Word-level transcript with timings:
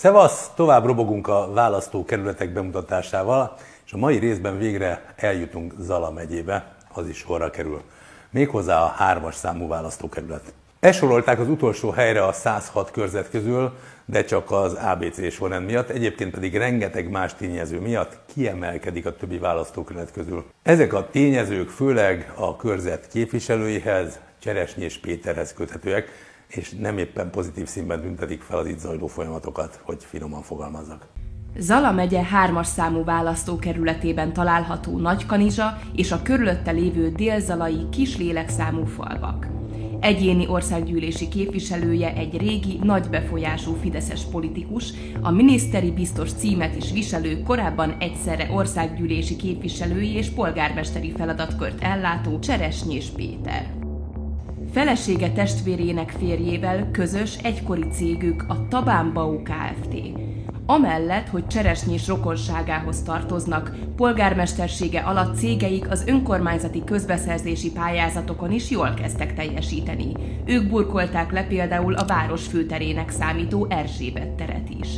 Szevasz, 0.00 0.50
tovább 0.54 0.84
robogunk 0.84 1.28
a 1.28 1.50
választókerületek 1.52 2.52
bemutatásával, 2.52 3.56
és 3.86 3.92
a 3.92 3.96
mai 3.96 4.18
részben 4.18 4.58
végre 4.58 5.14
eljutunk 5.16 5.74
Zala 5.78 6.10
megyébe, 6.10 6.74
az 6.92 7.08
is 7.08 7.16
sorra 7.16 7.50
kerül. 7.50 7.82
Méghozzá 8.30 8.82
a 8.82 8.86
hármas 8.86 9.34
számú 9.34 9.68
választókerület. 9.68 10.52
Esorolták 10.78 11.40
az 11.40 11.48
utolsó 11.48 11.90
helyre 11.90 12.24
a 12.24 12.32
106 12.32 12.90
körzet 12.90 13.30
közül, 13.30 13.72
de 14.04 14.24
csak 14.24 14.50
az 14.50 14.72
ABC 14.72 15.32
sorrend 15.32 15.66
miatt, 15.66 15.88
egyébként 15.88 16.30
pedig 16.30 16.56
rengeteg 16.56 17.10
más 17.10 17.34
tényező 17.34 17.80
miatt 17.80 18.18
kiemelkedik 18.34 19.06
a 19.06 19.16
többi 19.16 19.38
választókerület 19.38 20.12
közül. 20.12 20.44
Ezek 20.62 20.92
a 20.92 21.08
tényezők 21.10 21.68
főleg 21.68 22.32
a 22.34 22.56
körzet 22.56 23.08
képviselőihez, 23.08 24.20
Cseresnyés 24.38 24.98
Péterhez 24.98 25.52
köthetőek, 25.52 26.08
és 26.50 26.70
nem 26.70 26.98
éppen 26.98 27.30
pozitív 27.30 27.66
színben 27.66 28.00
tüntetik 28.00 28.42
fel 28.42 28.58
az 28.58 28.66
itt 28.66 28.78
zajló 28.78 29.06
folyamatokat, 29.06 29.80
hogy 29.84 30.04
finoman 30.04 30.42
fogalmazzak. 30.42 31.06
Zala 31.58 31.92
megye 31.92 32.22
hármas 32.22 32.66
számú 32.66 33.04
választókerületében 33.04 34.32
található 34.32 34.98
Nagykanizsa 34.98 35.78
és 35.94 36.12
a 36.12 36.22
körülötte 36.22 36.70
lévő 36.70 37.08
délzalai 37.08 37.88
kis 37.90 38.16
lélekszámú 38.16 38.84
falvak. 38.84 39.46
Egyéni 40.00 40.48
országgyűlési 40.48 41.28
képviselője 41.28 42.14
egy 42.14 42.36
régi, 42.36 42.78
nagy 42.82 43.08
befolyású 43.08 43.74
fideszes 43.80 44.24
politikus, 44.24 44.92
a 45.20 45.30
miniszteri 45.30 45.90
biztos 45.90 46.32
címet 46.32 46.76
is 46.76 46.92
viselő, 46.92 47.42
korábban 47.42 47.96
egyszerre 47.98 48.48
országgyűlési 48.52 49.36
képviselői 49.36 50.14
és 50.14 50.28
polgármesteri 50.28 51.12
feladatkört 51.16 51.82
ellátó 51.82 52.38
Cseresnyés 52.38 53.06
Péter. 53.06 53.79
Felesége 54.72 55.30
testvérének 55.30 56.10
férjével 56.10 56.90
közös 56.90 57.36
egykori 57.36 57.84
cégük 57.92 58.44
a 58.48 58.68
Tabán 58.68 59.12
Bau 59.12 59.42
Kft. 59.42 59.94
Amellett, 60.66 61.28
hogy 61.28 61.46
Cseresnyés 61.46 62.06
rokonságához 62.06 63.02
tartoznak, 63.02 63.76
polgármestersége 63.96 65.00
alatt 65.00 65.36
cégeik 65.36 65.90
az 65.90 66.04
önkormányzati 66.06 66.84
közbeszerzési 66.84 67.72
pályázatokon 67.72 68.52
is 68.52 68.70
jól 68.70 68.94
kezdtek 68.94 69.34
teljesíteni. 69.34 70.12
Ők 70.46 70.68
burkolták 70.68 71.32
le 71.32 71.42
például 71.42 71.94
a 71.94 72.06
város 72.06 72.46
főterének 72.46 73.10
számító 73.10 73.66
Erzsébet 73.70 74.28
teret 74.28 74.68
is. 74.80 74.88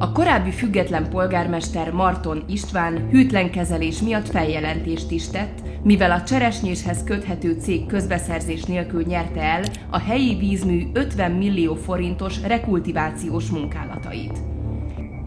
A 0.00 0.12
korábbi 0.12 0.50
független 0.50 1.08
polgármester 1.10 1.92
Marton 1.92 2.44
István 2.48 3.08
hűtlen 3.10 3.50
kezelés 3.50 4.00
miatt 4.00 4.28
feljelentést 4.28 5.10
is 5.10 5.28
tett, 5.28 5.62
mivel 5.82 6.10
a 6.10 6.22
cseresnyéshez 6.22 7.04
köthető 7.04 7.56
cég 7.60 7.86
közbeszerzés 7.86 8.62
nélkül 8.64 9.02
nyerte 9.06 9.42
el 9.42 9.62
a 9.90 9.98
helyi 9.98 10.36
vízmű 10.36 10.86
50 10.92 11.30
millió 11.30 11.74
forintos 11.74 12.42
rekultivációs 12.42 13.50
munkálatait. 13.50 14.38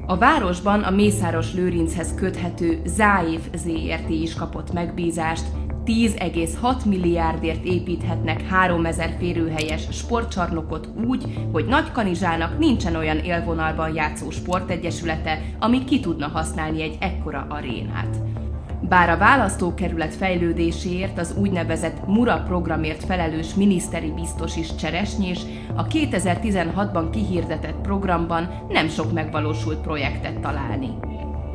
A 0.05 0.17
városban 0.17 0.83
a 0.83 0.91
Mészáros 0.91 1.53
Lőrinchez 1.53 2.13
köthető 2.15 2.81
Záév 2.85 3.39
ZRT 3.55 4.09
is 4.09 4.33
kapott 4.33 4.73
megbízást, 4.73 5.45
10,6 5.85 6.85
milliárdért 6.85 7.65
építhetnek 7.65 8.47
3000 8.47 9.15
férőhelyes 9.19 9.87
sportcsarnokot 9.91 10.89
úgy, 11.07 11.23
hogy 11.51 11.65
Nagykanizsának 11.65 12.57
nincsen 12.57 12.95
olyan 12.95 13.17
élvonalban 13.17 13.95
játszó 13.95 14.29
sportegyesülete, 14.29 15.41
ami 15.59 15.83
ki 15.83 15.99
tudna 15.99 16.27
használni 16.27 16.81
egy 16.81 16.97
ekkora 16.99 17.45
arénát. 17.49 18.17
Bár 18.89 19.09
a 19.09 19.17
választókerület 19.17 20.13
fejlődéséért 20.13 21.19
az 21.19 21.35
úgynevezett 21.37 22.07
MURA 22.07 22.43
programért 22.47 23.03
felelős 23.03 23.53
miniszteri 23.53 24.11
biztos 24.11 24.55
is 24.55 24.75
Cseresnyés 24.75 25.39
a 25.75 25.87
2016-ban 25.87 27.07
kihirdetett 27.11 27.81
programban 27.81 28.65
nem 28.69 28.87
sok 28.87 29.11
megvalósult 29.13 29.81
projektet 29.81 30.39
találni. 30.39 30.89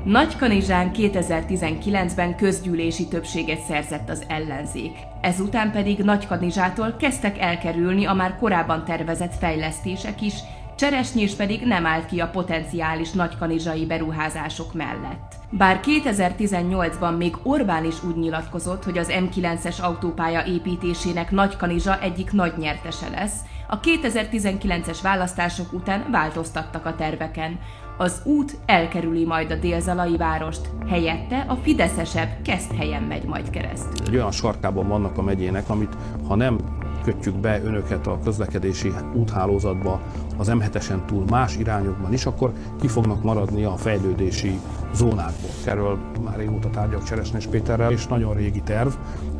Nagykanizsán 0.06 0.90
2019-ben 0.94 2.36
közgyűlési 2.36 3.08
többséget 3.08 3.60
szerzett 3.60 4.08
az 4.08 4.24
ellenzék. 4.28 4.96
Ezután 5.20 5.72
pedig 5.72 5.98
Nagykanizsától 5.98 6.96
kezdtek 6.98 7.38
elkerülni 7.38 8.04
a 8.04 8.12
már 8.12 8.36
korábban 8.36 8.84
tervezett 8.84 9.34
fejlesztések 9.34 10.22
is, 10.22 10.34
Cseresnyés 10.76 11.34
pedig 11.34 11.62
nem 11.64 11.86
állt 11.86 12.06
ki 12.06 12.20
a 12.20 12.28
potenciális 12.28 13.10
nagykanizsai 13.10 13.86
beruházások 13.86 14.74
mellett. 14.74 15.34
Bár 15.50 15.80
2018-ban 15.84 17.16
még 17.16 17.36
Orbán 17.42 17.84
is 17.84 18.04
úgy 18.04 18.16
nyilatkozott, 18.16 18.84
hogy 18.84 18.98
az 18.98 19.12
M9-es 19.12 19.80
autópálya 19.80 20.46
építésének 20.46 21.30
Nagykanizsa 21.30 22.00
egyik 22.00 22.32
nagy 22.32 22.52
nyertese 22.58 23.08
lesz, 23.08 23.36
a 23.68 23.80
2019-es 23.80 24.98
választások 25.02 25.72
után 25.72 26.06
változtattak 26.10 26.86
a 26.86 26.94
terveken. 26.94 27.58
Az 27.98 28.20
út 28.24 28.56
elkerüli 28.66 29.24
majd 29.24 29.50
a 29.50 29.56
délzalai 29.56 30.16
várost, 30.16 30.68
helyette 30.88 31.44
a 31.48 31.54
fideszesebb 31.54 32.28
helyen 32.76 33.02
megy 33.02 33.24
majd 33.24 33.50
keresztül. 33.50 34.06
Egy 34.06 34.14
olyan 34.14 34.30
sarkában 34.30 34.88
vannak 34.88 35.18
a 35.18 35.22
megyének, 35.22 35.70
amit 35.70 35.96
ha 36.26 36.34
nem 36.34 36.58
kötjük 37.06 37.34
be 37.34 37.62
önöket 37.62 38.06
a 38.06 38.18
közlekedési 38.24 38.92
úthálózatba 39.14 40.00
az 40.36 40.50
M7-esen 40.50 41.04
túl 41.04 41.24
más 41.30 41.56
irányokban 41.56 42.12
is, 42.12 42.26
akkor 42.26 42.52
ki 42.80 42.88
fognak 42.88 43.22
maradni 43.22 43.64
a 43.64 43.76
fejlődési 43.76 44.58
zónákból. 44.94 45.50
Erről 45.66 45.98
már 46.24 46.36
régóta 46.36 46.70
tárgyalok 46.70 47.04
Cseresnes 47.04 47.46
Péterrel, 47.46 47.92
és 47.92 48.06
nagyon 48.06 48.34
régi 48.34 48.60
terv, 48.60 48.88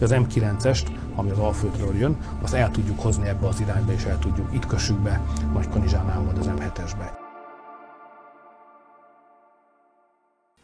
az 0.01 0.15
M9-est, 0.15 0.87
ami 1.17 1.31
az 1.31 1.39
Alföldről 1.39 1.97
jön, 1.97 2.17
azt 2.43 2.55
el 2.55 2.71
tudjuk 2.71 3.01
hozni 3.01 3.29
ebbe 3.29 3.47
az 3.47 3.61
irányba, 3.61 3.93
és 3.93 4.05
el 4.05 4.19
tudjuk, 4.19 4.49
itt 4.53 4.67
kössük 4.67 4.99
be 4.99 5.21
Nagykanizsánál 5.53 6.21
majd 6.21 6.39
az 6.39 6.51
M7-esbe. 6.59 7.25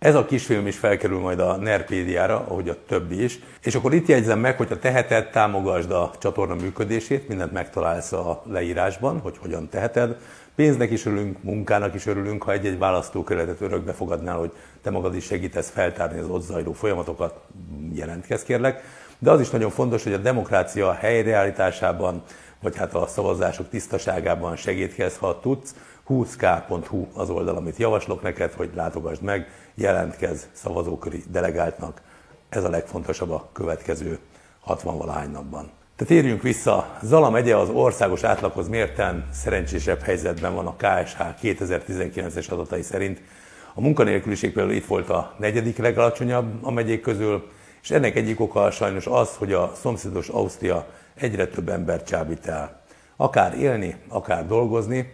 Ez 0.02 0.14
a 0.14 0.24
kisfilm 0.24 0.66
is 0.66 0.78
felkerül 0.78 1.18
majd 1.18 1.38
a 1.38 1.56
Nerpédiára, 1.56 2.44
ahogy 2.48 2.68
a 2.68 2.84
többi 2.86 3.22
is. 3.22 3.38
És 3.62 3.74
akkor 3.74 3.94
itt 3.94 4.06
jegyzem 4.06 4.38
meg, 4.38 4.56
hogy 4.56 4.72
a 4.72 4.78
teheted, 4.78 5.30
támogasd 5.30 5.90
a 5.90 6.10
csatorna 6.18 6.54
működését, 6.54 7.28
mindent 7.28 7.52
megtalálsz 7.52 8.12
a 8.12 8.42
leírásban, 8.46 9.18
hogy 9.18 9.38
hogyan 9.38 9.68
teheted. 9.68 10.16
Pénznek 10.54 10.90
is 10.90 11.06
örülünk, 11.06 11.42
munkának 11.42 11.94
is 11.94 12.06
örülünk, 12.06 12.42
ha 12.42 12.52
egy-egy 12.52 12.78
választókerületet 12.78 13.60
örökbe 13.60 13.92
fogadnál, 13.92 14.38
hogy 14.38 14.52
te 14.82 14.90
magad 14.90 15.14
is 15.14 15.24
segítesz 15.24 15.70
feltárni 15.70 16.18
az 16.18 16.28
ott 16.28 16.42
zajló 16.42 16.72
folyamatokat, 16.72 17.40
jelentkezz 17.92 18.42
kérlek. 18.42 18.82
De 19.22 19.30
az 19.30 19.40
is 19.40 19.50
nagyon 19.50 19.70
fontos, 19.70 20.02
hogy 20.02 20.12
a 20.12 20.18
demokrácia 20.18 20.92
helyreállításában, 20.92 22.22
vagy 22.60 22.76
hát 22.76 22.94
a 22.94 23.06
szavazások 23.06 23.68
tisztaságában 23.68 24.56
segítkezz, 24.56 25.16
ha 25.16 25.40
tudsz. 25.40 25.74
20k.hu 26.08 27.06
az 27.14 27.30
oldal, 27.30 27.56
amit 27.56 27.76
javaslok 27.76 28.22
neked, 28.22 28.52
hogy 28.52 28.70
látogasd 28.74 29.22
meg, 29.22 29.48
jelentkez 29.74 30.48
szavazóköri 30.52 31.22
delegáltnak. 31.30 32.00
Ez 32.48 32.64
a 32.64 32.68
legfontosabb 32.68 33.30
a 33.30 33.48
következő 33.52 34.18
60-valahány 34.66 35.30
napban. 35.32 35.70
Tehát 35.96 36.12
térjünk 36.12 36.42
vissza. 36.42 36.98
Zala 37.02 37.30
megye 37.30 37.56
az 37.56 37.68
országos 37.68 38.22
átlaghoz 38.22 38.68
mérten 38.68 39.28
szerencsésebb 39.32 40.00
helyzetben 40.00 40.54
van 40.54 40.66
a 40.66 40.76
KSH 40.76 41.20
2019-es 41.42 42.50
adatai 42.50 42.82
szerint. 42.82 43.20
A 43.74 43.80
munkanélküliség 43.80 44.52
például 44.52 44.76
itt 44.76 44.86
volt 44.86 45.10
a 45.10 45.34
negyedik 45.38 45.78
legalacsonyabb 45.78 46.64
a 46.64 46.70
megyék 46.70 47.00
közül, 47.00 47.50
és 47.82 47.90
ennek 47.90 48.16
egyik 48.16 48.40
oka 48.40 48.70
sajnos 48.70 49.06
az, 49.06 49.36
hogy 49.36 49.52
a 49.52 49.72
szomszédos 49.80 50.28
Ausztria 50.28 50.86
egyre 51.14 51.46
több 51.46 51.68
ember 51.68 52.02
csábít 52.02 52.46
el. 52.46 52.80
Akár 53.16 53.58
élni, 53.58 53.96
akár 54.08 54.46
dolgozni, 54.46 55.12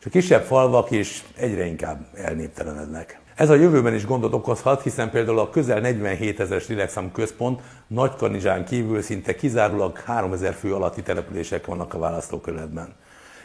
és 0.00 0.06
a 0.06 0.10
kisebb 0.10 0.42
falvak 0.42 0.90
is 0.90 1.24
egyre 1.36 1.64
inkább 1.64 2.06
elnéptelenednek. 2.14 3.20
Ez 3.34 3.50
a 3.50 3.54
jövőben 3.54 3.94
is 3.94 4.06
gondot 4.06 4.32
okozhat, 4.32 4.82
hiszen 4.82 5.10
például 5.10 5.38
a 5.38 5.50
közel 5.50 5.80
47 5.80 6.40
ezeres 6.40 6.68
Lélekszám 6.68 7.12
központ 7.12 7.60
Nagykanizsán 7.86 8.64
kívül 8.64 9.02
szinte 9.02 9.34
kizárólag 9.34 9.98
3000 9.98 10.54
fő 10.54 10.74
alatti 10.74 11.02
települések 11.02 11.66
vannak 11.66 11.94
a 11.94 11.98
választókerületben. 11.98 12.94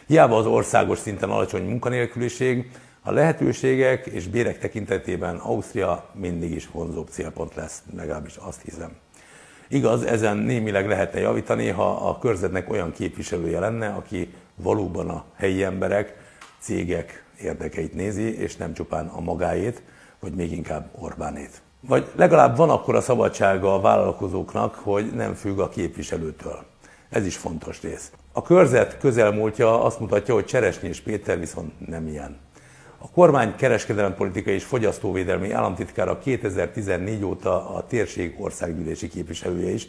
Hiába 0.06 0.36
az 0.36 0.46
országos 0.46 0.98
szinten 0.98 1.30
alacsony 1.30 1.64
munkanélküliség, 1.64 2.70
a 3.04 3.10
lehetőségek 3.10 4.06
és 4.06 4.28
bérek 4.28 4.58
tekintetében 4.58 5.36
Ausztria 5.36 6.04
mindig 6.14 6.50
is 6.50 6.68
vonzóbb 6.70 7.08
célpont 7.08 7.54
lesz, 7.54 7.82
legalábbis 7.96 8.36
azt 8.36 8.62
hiszem. 8.62 8.90
Igaz, 9.68 10.02
ezen 10.02 10.36
némileg 10.36 10.88
lehetne 10.88 11.20
javítani, 11.20 11.68
ha 11.68 12.08
a 12.08 12.18
körzetnek 12.18 12.70
olyan 12.70 12.92
képviselője 12.92 13.60
lenne, 13.60 13.88
aki 13.88 14.34
valóban 14.54 15.08
a 15.08 15.24
helyi 15.36 15.62
emberek, 15.62 16.16
cégek 16.58 17.24
érdekeit 17.40 17.94
nézi, 17.94 18.38
és 18.38 18.56
nem 18.56 18.72
csupán 18.72 19.06
a 19.06 19.20
magáét, 19.20 19.82
vagy 20.20 20.34
még 20.34 20.52
inkább 20.52 20.90
Orbánét. 20.98 21.62
Vagy 21.80 22.10
legalább 22.16 22.56
van 22.56 22.70
akkor 22.70 22.94
a 22.94 23.00
szabadsága 23.00 23.74
a 23.74 23.80
vállalkozóknak, 23.80 24.74
hogy 24.74 25.12
nem 25.14 25.34
függ 25.34 25.58
a 25.58 25.68
képviselőtől. 25.68 26.64
Ez 27.08 27.26
is 27.26 27.36
fontos 27.36 27.82
rész. 27.82 28.12
A 28.32 28.42
körzet 28.42 28.98
közelmúltja 28.98 29.84
azt 29.84 30.00
mutatja, 30.00 30.34
hogy 30.34 30.44
Cseresnyés 30.44 31.00
Péter 31.00 31.38
viszont 31.38 31.88
nem 31.88 32.06
ilyen. 32.06 32.38
A 33.04 33.10
kormány 33.10 33.56
kereskedelempolitikai 33.56 34.54
és 34.54 34.64
fogyasztóvédelmi 34.64 35.52
államtitkára 35.52 36.18
2014 36.18 37.24
óta 37.24 37.74
a 37.74 37.86
térség 37.86 38.34
országgyűlési 38.38 39.08
képviselője 39.08 39.70
is, 39.70 39.88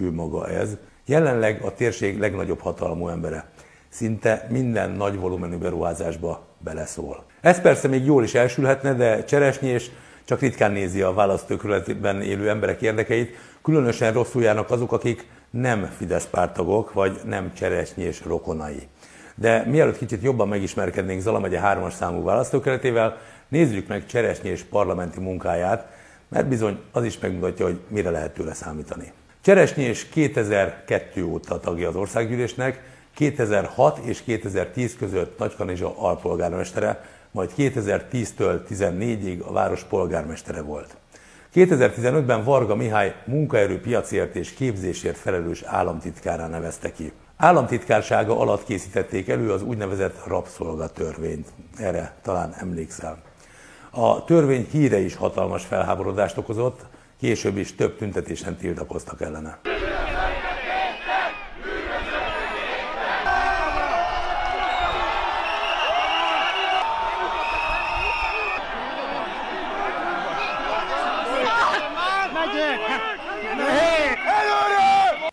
ő 0.00 0.12
maga 0.12 0.48
ez. 0.48 0.76
Jelenleg 1.06 1.62
a 1.62 1.74
térség 1.74 2.18
legnagyobb 2.18 2.60
hatalmú 2.60 3.08
embere. 3.08 3.48
szinte 3.88 4.46
minden 4.50 4.90
nagy 4.90 5.16
volumenű 5.16 5.56
beruházásba 5.56 6.46
beleszól. 6.58 7.24
Ez 7.40 7.60
persze 7.60 7.88
még 7.88 8.04
jól 8.04 8.24
is 8.24 8.34
elsülhetne, 8.34 8.94
de 8.94 9.24
Cseresnyés 9.24 9.90
csak 10.24 10.40
ritkán 10.40 10.72
nézi 10.72 11.02
a 11.02 11.12
választókörületben 11.12 12.22
élő 12.22 12.48
emberek 12.48 12.82
érdekeit, 12.82 13.36
különösen 13.62 14.12
rosszul 14.12 14.42
járnak 14.42 14.70
azok, 14.70 14.92
akik 14.92 15.26
nem 15.50 15.90
Fidesz 15.96 16.26
pártagok, 16.26 16.92
vagy 16.92 17.20
nem 17.24 17.52
Cseresnyés 17.54 18.22
rokonai. 18.24 18.88
De 19.34 19.64
mielőtt 19.66 19.98
kicsit 19.98 20.22
jobban 20.22 20.48
megismerkednénk 20.48 21.20
Zala 21.20 21.38
megye 21.38 21.60
3-as 21.62 21.92
számú 21.92 22.22
választókeretével, 22.22 23.18
nézzük 23.48 23.88
meg 23.88 24.06
Cseresnyés 24.06 24.62
parlamenti 24.62 25.20
munkáját, 25.20 25.86
mert 26.28 26.48
bizony 26.48 26.78
az 26.92 27.04
is 27.04 27.18
megmutatja, 27.18 27.64
hogy 27.64 27.80
mire 27.88 28.10
lehet 28.10 28.34
tőle 28.34 28.54
számítani. 28.54 29.12
Cseresnyés 29.40 30.08
2002 30.08 31.22
óta 31.22 31.60
tagja 31.60 31.88
az 31.88 31.96
országgyűlésnek, 31.96 32.82
2006 33.14 33.98
és 34.04 34.22
2010 34.22 34.96
között 34.96 35.38
Nagykanizsa 35.38 35.98
alpolgármestere, 35.98 37.04
majd 37.30 37.50
2010-től 37.56 38.60
14-ig 38.70 39.44
a 39.46 39.52
város 39.52 39.82
polgármestere 39.82 40.62
volt. 40.62 40.96
2015-ben 41.54 42.44
Varga 42.44 42.74
Mihály 42.74 43.14
munkaerőpiacért 43.24 44.36
és 44.36 44.52
képzésért 44.52 45.16
felelős 45.16 45.62
államtitkárá 45.62 46.48
nevezte 46.48 46.92
ki. 46.92 47.12
Államtitkársága 47.44 48.38
alatt 48.38 48.64
készítették 48.64 49.28
elő 49.28 49.50
az 49.50 49.62
úgynevezett 49.62 50.26
rabszolgatörvényt. 50.26 51.48
Erre 51.76 52.14
talán 52.22 52.54
emlékszel. 52.58 53.18
A 53.90 54.24
törvény 54.24 54.66
híre 54.70 54.98
is 54.98 55.16
hatalmas 55.16 55.64
felháborodást 55.64 56.38
okozott, 56.38 56.80
később 57.20 57.56
is 57.56 57.74
több 57.74 57.96
tüntetésen 57.96 58.56
tiltakoztak 58.56 59.20
ellene. 59.20 59.58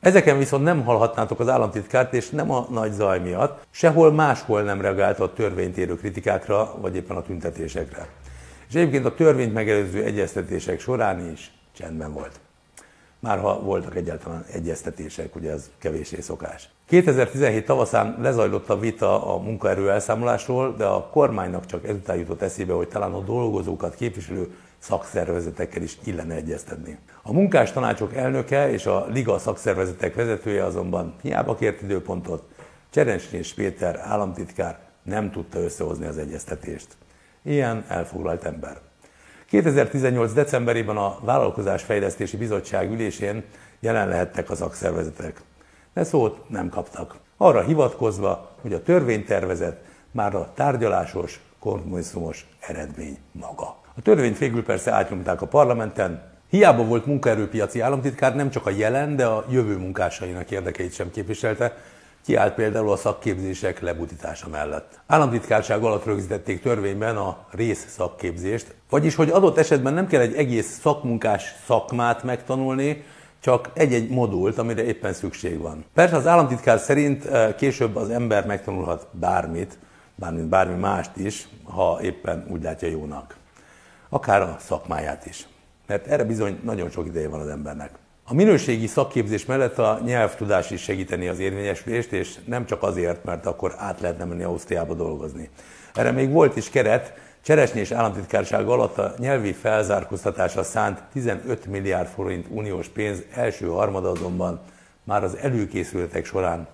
Ezeken 0.01 0.37
viszont 0.37 0.63
nem 0.63 0.83
hallhatnátok 0.83 1.39
az 1.39 1.49
államtitkárt, 1.49 2.13
és 2.13 2.29
nem 2.29 2.51
a 2.51 2.67
nagy 2.69 2.91
zaj 2.91 3.19
miatt, 3.19 3.65
sehol 3.71 4.11
máshol 4.11 4.61
nem 4.61 4.81
reagált 4.81 5.19
a 5.19 5.33
törvényt 5.33 5.77
érő 5.77 5.95
kritikákra, 5.95 6.75
vagy 6.81 6.95
éppen 6.95 7.17
a 7.17 7.21
tüntetésekre. 7.21 8.07
És 8.69 8.75
egyébként 8.75 9.05
a 9.05 9.13
törvényt 9.13 9.53
megelőző 9.53 10.03
egyeztetések 10.03 10.79
során 10.79 11.31
is 11.31 11.51
csendben 11.71 12.13
volt. 12.13 12.39
Már 13.19 13.39
ha 13.39 13.59
voltak 13.59 13.95
egyáltalán 13.95 14.45
egyeztetések, 14.51 15.35
ugye 15.35 15.51
ez 15.51 15.69
kevéssé 15.77 16.19
szokás. 16.19 16.69
2017 16.87 17.65
tavaszán 17.65 18.17
lezajlott 18.21 18.69
a 18.69 18.79
vita 18.79 19.33
a 19.33 19.37
munkaerő 19.37 19.89
elszámolásról, 19.89 20.75
de 20.77 20.85
a 20.85 21.07
kormánynak 21.07 21.65
csak 21.65 21.87
ezután 21.87 22.17
jutott 22.17 22.41
eszébe, 22.41 22.73
hogy 22.73 22.87
talán 22.87 23.13
a 23.13 23.19
dolgozókat 23.19 23.95
képviselő 23.95 24.51
szakszervezetekkel 24.81 25.81
is 25.81 25.97
illene 26.03 26.35
egyeztetni. 26.35 26.97
A 27.21 27.33
munkás 27.33 27.71
tanácsok 27.71 28.15
elnöke 28.15 28.71
és 28.71 28.85
a 28.85 29.05
Liga 29.07 29.39
szakszervezetek 29.39 30.15
vezetője 30.15 30.63
azonban 30.63 31.15
hiába 31.21 31.55
kért 31.55 31.81
időpontot, 31.81 32.43
Cserencsnés 32.89 33.53
Péter 33.53 33.99
államtitkár 33.99 34.79
nem 35.03 35.31
tudta 35.31 35.59
összehozni 35.59 36.05
az 36.05 36.17
egyeztetést. 36.17 36.87
Ilyen 37.41 37.85
elfoglalt 37.87 38.43
ember. 38.43 38.77
2018. 39.45 40.33
decemberében 40.33 40.97
a 40.97 41.19
Vállalkozásfejlesztési 41.21 42.37
Bizottság 42.37 42.91
ülésén 42.91 43.43
jelen 43.79 44.07
lehettek 44.07 44.49
a 44.49 44.55
szakszervezetek. 44.55 45.41
De 45.93 46.03
szót 46.03 46.49
nem 46.49 46.69
kaptak. 46.69 47.15
Arra 47.37 47.61
hivatkozva, 47.61 48.51
hogy 48.61 48.73
a 48.73 48.83
törvénytervezet 48.83 49.83
már 50.11 50.35
a 50.35 50.51
tárgyalásos, 50.53 51.39
kompromisszumos 51.59 52.47
eredmény 52.59 53.17
maga. 53.31 53.80
A 53.95 54.01
törvényt 54.01 54.37
végül 54.37 54.63
persze 54.63 54.91
átnyomták 54.91 55.41
a 55.41 55.47
parlamenten, 55.47 56.29
Hiába 56.51 56.83
volt 56.83 57.05
munkaerőpiaci 57.05 57.79
államtitkár, 57.79 58.35
nem 58.35 58.49
csak 58.49 58.65
a 58.65 58.69
jelen, 58.69 59.15
de 59.15 59.25
a 59.25 59.45
jövő 59.49 59.77
munkásainak 59.77 60.51
érdekeit 60.51 60.93
sem 60.93 61.11
képviselte, 61.11 61.77
kiállt 62.25 62.53
például 62.53 62.91
a 62.91 62.95
szakképzések 62.95 63.79
lebutítása 63.79 64.49
mellett. 64.49 64.99
Államtitkárság 65.07 65.83
alatt 65.83 66.05
rögzítették 66.05 66.61
törvényben 66.61 67.17
a 67.17 67.37
rész 67.51 67.85
szakképzést, 67.89 68.75
vagyis 68.89 69.15
hogy 69.15 69.29
adott 69.29 69.57
esetben 69.57 69.93
nem 69.93 70.07
kell 70.07 70.21
egy 70.21 70.35
egész 70.35 70.79
szakmunkás 70.81 71.55
szakmát 71.65 72.23
megtanulni, 72.23 73.03
csak 73.39 73.69
egy-egy 73.73 74.09
modult, 74.09 74.57
amire 74.57 74.83
éppen 74.83 75.13
szükség 75.13 75.59
van. 75.59 75.85
Persze 75.93 76.15
az 76.15 76.27
államtitkár 76.27 76.79
szerint 76.79 77.25
eh, 77.25 77.53
később 77.57 77.95
az 77.95 78.09
ember 78.09 78.45
megtanulhat 78.45 79.07
bármit, 79.11 79.77
bármint 80.15 80.47
bármi 80.47 80.79
mást 80.79 81.17
is, 81.17 81.47
ha 81.63 81.99
éppen 82.01 82.45
úgy 82.49 82.63
látja 82.63 82.87
jónak. 82.87 83.39
Akár 84.13 84.41
a 84.41 84.57
szakmáját 84.59 85.25
is. 85.25 85.47
Mert 85.87 86.07
erre 86.07 86.23
bizony 86.23 86.59
nagyon 86.63 86.89
sok 86.89 87.05
ideje 87.05 87.29
van 87.29 87.39
az 87.39 87.47
embernek. 87.47 87.91
A 88.23 88.33
minőségi 88.33 88.87
szakképzés 88.87 89.45
mellett 89.45 89.77
a 89.77 89.99
nyelvtudás 90.05 90.71
is 90.71 90.81
segíteni 90.81 91.27
az 91.27 91.39
érvényesülést, 91.39 92.11
és 92.11 92.35
nem 92.45 92.65
csak 92.65 92.83
azért, 92.83 93.23
mert 93.23 93.45
akkor 93.45 93.75
át 93.77 93.99
lehetne 93.99 94.23
menni 94.23 94.43
Ausztriába 94.43 94.93
dolgozni. 94.93 95.49
Erre 95.93 96.11
még 96.11 96.31
volt 96.31 96.55
is 96.55 96.69
keret, 96.69 97.13
Cseresnyés 97.43 97.91
államtitkárság 97.91 98.67
alatt 98.67 98.97
a 98.97 99.13
nyelvi 99.17 99.53
felzárkóztatásra 99.53 100.63
szánt 100.63 101.01
15 101.13 101.65
milliárd 101.65 102.07
forint 102.07 102.45
uniós 102.49 102.87
pénz 102.87 103.23
első 103.33 103.67
harmada 103.67 104.09
azonban 104.09 104.59
már 105.03 105.23
az 105.23 105.37
előkészületek 105.37 106.25
során 106.25 106.67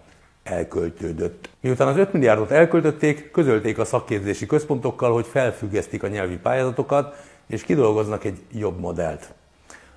elköltődött. 0.49 1.49
Miután 1.61 1.87
az 1.87 1.97
5 1.97 2.13
milliárdot 2.13 2.51
elköltötték, 2.51 3.31
közölték 3.31 3.77
a 3.77 3.85
szakképzési 3.85 4.45
központokkal, 4.45 5.13
hogy 5.13 5.25
felfüggesztik 5.25 6.03
a 6.03 6.07
nyelvi 6.07 6.37
pályázatokat, 6.37 7.15
és 7.47 7.63
kidolgoznak 7.63 8.23
egy 8.23 8.41
jobb 8.51 8.79
modellt. 8.79 9.33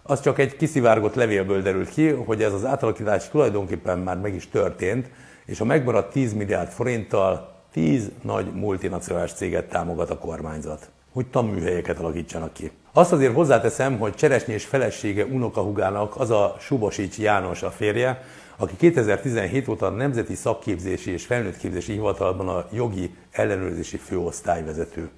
Az 0.03 0.21
csak 0.21 0.39
egy 0.39 0.57
kiszivárgott 0.57 1.15
levélből 1.15 1.63
derült 1.63 1.89
ki, 1.89 2.09
hogy 2.09 2.43
ez 2.43 2.53
az 2.53 2.65
átalakítás 2.65 3.29
tulajdonképpen 3.29 3.99
már 3.99 4.17
meg 4.17 4.35
is 4.35 4.49
történt, 4.49 5.11
és 5.47 5.61
a 5.61 5.65
megmaradt 5.65 6.13
10 6.13 6.33
milliárd 6.33 6.71
forinttal 6.71 7.53
10 7.73 8.11
nagy 8.23 8.53
multinacionális 8.53 9.33
céget 9.33 9.69
támogat 9.69 10.11
a 10.11 10.19
kormányzat, 10.19 10.91
hogy 11.13 11.27
tanműhelyeket 11.27 11.99
alakítsanak 11.99 12.53
ki. 12.53 12.71
Azt 12.93 13.13
azért 13.13 13.35
hozzáteszem, 13.35 13.99
hogy 13.99 14.15
Cseresnyés 14.15 14.65
felesége 14.65 15.25
unokahugának 15.25 16.17
az 16.17 16.31
a 16.31 16.57
Subosics 16.59 17.19
János 17.19 17.63
a 17.63 17.71
férje, 17.71 18.23
aki 18.61 18.77
2017 18.77 19.69
óta 19.69 19.87
a 19.87 19.91
Nemzeti 19.91 20.35
Szakképzési 20.35 21.11
és 21.11 21.27
Felnőttképzési 21.27 21.93
Hivatalban 21.93 22.49
a 22.49 22.67
jogi 22.73 23.15
ellenőrzési 23.31 23.97
főosztályvezető. 23.97 25.09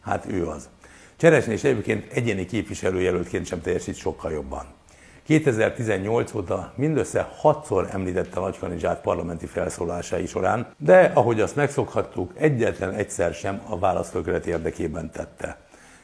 Hát 0.00 0.26
ő 0.28 0.46
az. 0.46 0.68
Cseresnyés 1.16 1.64
egyébként 1.64 2.12
egyéni 2.12 2.46
képviselőjelöltként 2.46 3.46
sem 3.46 3.60
teljesít 3.60 3.96
sokkal 3.96 4.32
jobban. 4.32 4.64
2018 5.26 6.34
óta 6.34 6.72
mindössze 6.76 7.28
hatszor 7.36 7.88
említette 7.90 8.40
Nagykanizsát 8.40 9.00
parlamenti 9.00 9.46
felszólásai 9.46 10.26
során, 10.26 10.66
de 10.76 11.10
ahogy 11.14 11.40
azt 11.40 11.56
megszokhattuk, 11.56 12.32
egyetlen 12.36 12.92
egyszer 12.92 13.34
sem 13.34 13.60
a 13.68 13.78
választóköret 13.78 14.46
érdekében 14.46 15.10
tette. 15.10 15.58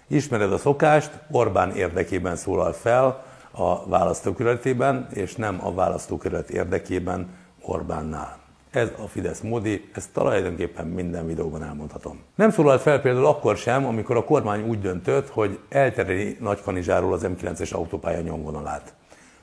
Ismered 0.07 0.53
a 0.53 0.59
szokást, 0.59 1.11
Orbán 1.31 1.77
érdekében 1.77 2.37
szólal 2.37 2.73
fel 2.73 3.28
a 3.59 3.85
választókerületében, 3.87 5.07
és 5.15 5.35
nem 5.35 5.61
a 5.63 5.75
választókerület 5.75 6.51
érdekében 6.51 7.29
Orbánnál. 7.61 8.39
Ez 8.71 8.89
a 9.03 9.07
Fidesz 9.07 9.41
módi, 9.41 9.89
ezt 9.95 10.13
tulajdonképpen 10.13 10.87
minden 10.87 11.27
videóban 11.27 11.63
elmondhatom. 11.63 12.23
Nem 12.35 12.51
szólalt 12.51 12.81
fel 12.81 13.01
például 13.01 13.27
akkor 13.27 13.57
sem, 13.57 13.87
amikor 13.87 14.17
a 14.17 14.25
kormány 14.25 14.69
úgy 14.69 14.81
döntött, 14.81 15.29
hogy 15.29 15.59
eltereli 15.69 16.37
Nagykanizsáról 16.41 17.13
az 17.13 17.27
M9-es 17.27 17.75
autópálya 17.75 18.21
nyomvonalát. 18.21 18.95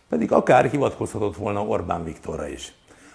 Pedig 0.09 0.31
akár 0.31 0.69
hivatkozhatott 0.69 1.35
volna 1.35 1.65
Orbán 1.65 2.03
Viktorra 2.03 2.47
is. 2.47 2.73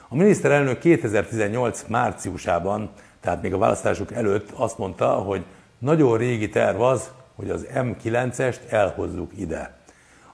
A 0.09 0.17
miniszterelnök 0.17 0.79
2018 0.79 1.85
márciusában, 1.89 2.91
tehát 3.21 3.43
még 3.43 3.55
a 3.55 3.59
választások 3.59 4.13
előtt 4.13 4.51
azt 4.55 4.79
mondta, 4.79 5.09
hogy 5.09 5.45
nagyon 5.79 6.17
régi 6.17 6.49
terv 6.49 6.81
az, 6.81 7.11
hogy 7.37 7.51
az 7.51 7.67
M9-est 7.75 8.59
elhozzuk 8.71 9.31
ide. 9.39 9.80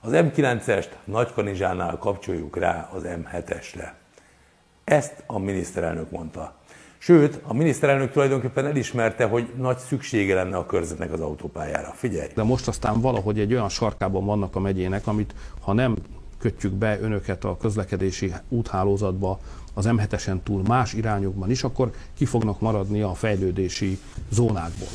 Az 0.06 0.12
M9-est 0.14 0.88
Nagykanizsánál 1.04 1.98
kapcsoljuk 1.98 2.56
rá 2.56 2.88
az 2.92 3.02
M7-esre. 3.04 3.88
Ezt 4.84 5.22
a 5.26 5.38
miniszterelnök 5.38 6.10
mondta. 6.10 6.54
Sőt, 6.98 7.40
a 7.42 7.54
miniszterelnök 7.54 8.12
tulajdonképpen 8.12 8.66
elismerte, 8.66 9.24
hogy 9.24 9.52
nagy 9.56 9.78
szüksége 9.78 10.34
lenne 10.34 10.56
a 10.56 10.66
körzetnek 10.66 11.12
az 11.12 11.20
autópályára. 11.20 11.92
Figyelj! 11.94 12.28
De 12.34 12.42
most 12.42 12.68
aztán 12.68 13.00
valahogy 13.00 13.40
egy 13.40 13.52
olyan 13.52 13.68
sarkában 13.68 14.24
vannak 14.24 14.56
a 14.56 14.60
megyének, 14.60 15.06
amit 15.06 15.34
ha 15.60 15.72
nem 15.72 15.96
kötjük 16.38 16.72
be 16.72 17.00
önöket 17.00 17.44
a 17.44 17.56
közlekedési 17.56 18.32
úthálózatba 18.48 19.38
az 19.74 19.84
m 19.84 20.00
túl 20.42 20.62
más 20.66 20.92
irányokban 20.92 21.50
is, 21.50 21.64
akkor 21.64 21.90
ki 22.16 22.24
fognak 22.24 22.60
maradni 22.60 23.00
a 23.00 23.14
fejlődési 23.14 23.98
zónákból. 24.30 24.88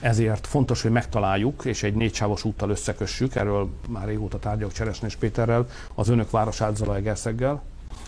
Ezért 0.00 0.46
fontos, 0.46 0.82
hogy 0.82 0.90
megtaláljuk, 0.90 1.64
és 1.64 1.82
egy 1.82 1.94
négysávos 1.94 2.44
úttal 2.44 2.70
összekössük, 2.70 3.34
erről 3.34 3.68
már 3.88 4.06
régóta 4.06 4.38
tárgyalok 4.38 4.72
Cseresnés 4.72 5.16
Péterrel, 5.16 5.66
az 5.94 6.08
önök 6.08 6.30
városát 6.30 6.76
Zalaegerszeggel, 6.76 7.62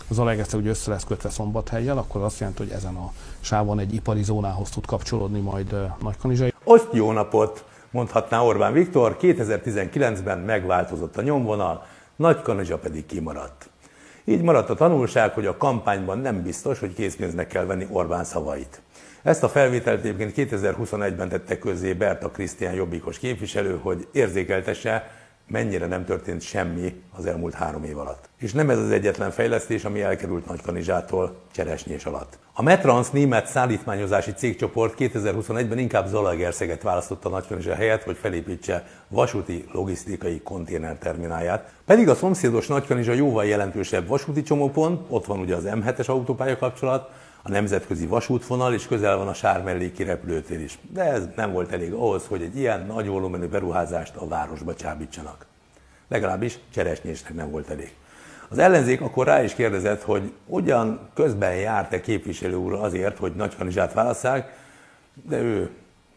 Zalaegerszeg 0.09 0.59
ugye 0.59 0.69
össze 0.69 0.91
lesz 0.91 1.03
kötve 1.03 1.29
Szombathelyjel, 1.29 1.97
akkor 1.97 2.21
azt 2.21 2.39
jelenti, 2.39 2.63
hogy 2.63 2.71
ezen 2.71 2.95
a 2.95 3.11
sávon 3.39 3.79
egy 3.79 3.93
ipari 3.93 4.23
zónához 4.23 4.69
tud 4.69 4.85
kapcsolódni 4.85 5.39
majd 5.39 5.75
Nagykanizsai. 6.01 6.53
Azt 6.63 6.87
jó 6.91 7.11
napot, 7.11 7.65
mondhatná 7.91 8.41
Orbán 8.41 8.73
Viktor, 8.73 9.17
2019-ben 9.21 10.39
megváltozott 10.39 11.17
a 11.17 11.21
nyomvonal, 11.21 11.85
Nagykanizsa 12.15 12.77
pedig 12.77 13.05
kimaradt. 13.05 13.69
Így 14.23 14.41
maradt 14.41 14.69
a 14.69 14.75
tanulság, 14.75 15.33
hogy 15.33 15.45
a 15.45 15.57
kampányban 15.57 16.19
nem 16.19 16.43
biztos, 16.43 16.79
hogy 16.79 16.93
készpénznek 16.93 17.47
kell 17.47 17.65
venni 17.65 17.87
Orbán 17.89 18.23
szavait. 18.23 18.81
Ezt 19.23 19.43
a 19.43 19.49
felvételt 19.49 20.05
egyébként 20.05 20.51
2021-ben 20.51 21.29
tette 21.29 21.57
közzé 21.57 21.93
Berta 21.93 22.29
Krisztián 22.29 22.73
jobbikos 22.73 23.19
képviselő, 23.19 23.79
hogy 23.81 24.07
érzékeltesse, 24.11 25.11
mennyire 25.47 25.85
nem 25.85 26.05
történt 26.05 26.41
semmi 26.41 27.01
az 27.17 27.25
elmúlt 27.25 27.53
három 27.53 27.83
év 27.83 27.97
alatt. 27.97 28.29
És 28.37 28.53
nem 28.53 28.69
ez 28.69 28.77
az 28.77 28.91
egyetlen 28.91 29.31
fejlesztés, 29.31 29.85
ami 29.85 30.01
elkerült 30.01 30.45
Nagykanizsától 30.45 31.35
cseresnyés 31.51 32.05
alatt. 32.05 32.37
A 32.53 32.61
Metrans 32.61 33.09
német 33.09 33.47
szállítmányozási 33.47 34.31
cégcsoport 34.31 34.95
2021-ben 34.99 35.77
inkább 35.77 36.07
Zalaegerszeget 36.07 36.81
választotta 36.81 37.29
Nagykanizsa 37.29 37.75
helyett, 37.75 38.03
hogy 38.03 38.17
felépítse 38.17 38.87
vasúti 39.07 39.65
logisztikai 39.71 40.41
konténertermináját. 40.41 41.73
Pedig 41.85 42.09
a 42.09 42.15
szomszédos 42.15 42.67
Nagykanizsa 42.67 43.13
jóval 43.13 43.45
jelentősebb 43.45 44.07
vasúti 44.07 44.41
csomópont, 44.43 45.01
ott 45.09 45.25
van 45.25 45.39
ugye 45.39 45.55
az 45.55 45.63
M7-es 45.65 46.05
autópálya 46.05 46.57
kapcsolat, 46.57 47.09
a 47.43 47.49
nemzetközi 47.49 48.05
vasútvonal, 48.05 48.73
és 48.73 48.87
közel 48.87 49.17
van 49.17 49.27
a 49.27 49.33
Sármelléki 49.33 50.03
repülőtér 50.03 50.59
is. 50.59 50.77
De 50.91 51.03
ez 51.03 51.23
nem 51.35 51.51
volt 51.51 51.71
elég 51.71 51.93
ahhoz, 51.93 52.25
hogy 52.27 52.41
egy 52.41 52.57
ilyen 52.57 52.85
nagy 52.85 53.07
volumenű 53.07 53.45
beruházást 53.45 54.15
a 54.15 54.27
városba 54.27 54.75
csábítsanak. 54.75 55.45
Legalábbis 56.07 56.59
cseresnyésnek 56.73 57.33
nem 57.33 57.51
volt 57.51 57.69
elég. 57.69 57.95
Az 58.49 58.57
ellenzék 58.57 59.01
akkor 59.01 59.25
rá 59.25 59.43
is 59.43 59.53
kérdezett, 59.53 60.01
hogy 60.01 60.33
ugyan 60.45 61.09
közben 61.13 61.55
járt-e 61.55 62.01
képviselő 62.01 62.55
úr 62.55 62.73
azért, 62.73 63.17
hogy 63.17 63.35
Nagykanizsát 63.35 63.93
válasszák, 63.93 64.57
de 65.13 65.37
ő 65.37 65.69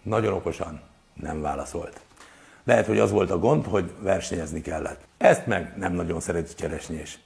nagyon 0.03 0.33
okosan 0.33 0.81
nem 1.15 1.41
válaszolt. 1.41 2.01
Lehet, 2.65 2.87
hogy 2.87 2.99
az 2.99 3.11
volt 3.11 3.31
a 3.31 3.39
gond, 3.39 3.65
hogy 3.65 3.93
versenyezni 4.01 4.61
kellett. 4.61 5.01
Ezt 5.17 5.47
meg 5.47 5.73
nem 5.77 5.93
nagyon 5.93 6.21
szereti 6.21 6.55
Cseresnyés. 6.55 7.19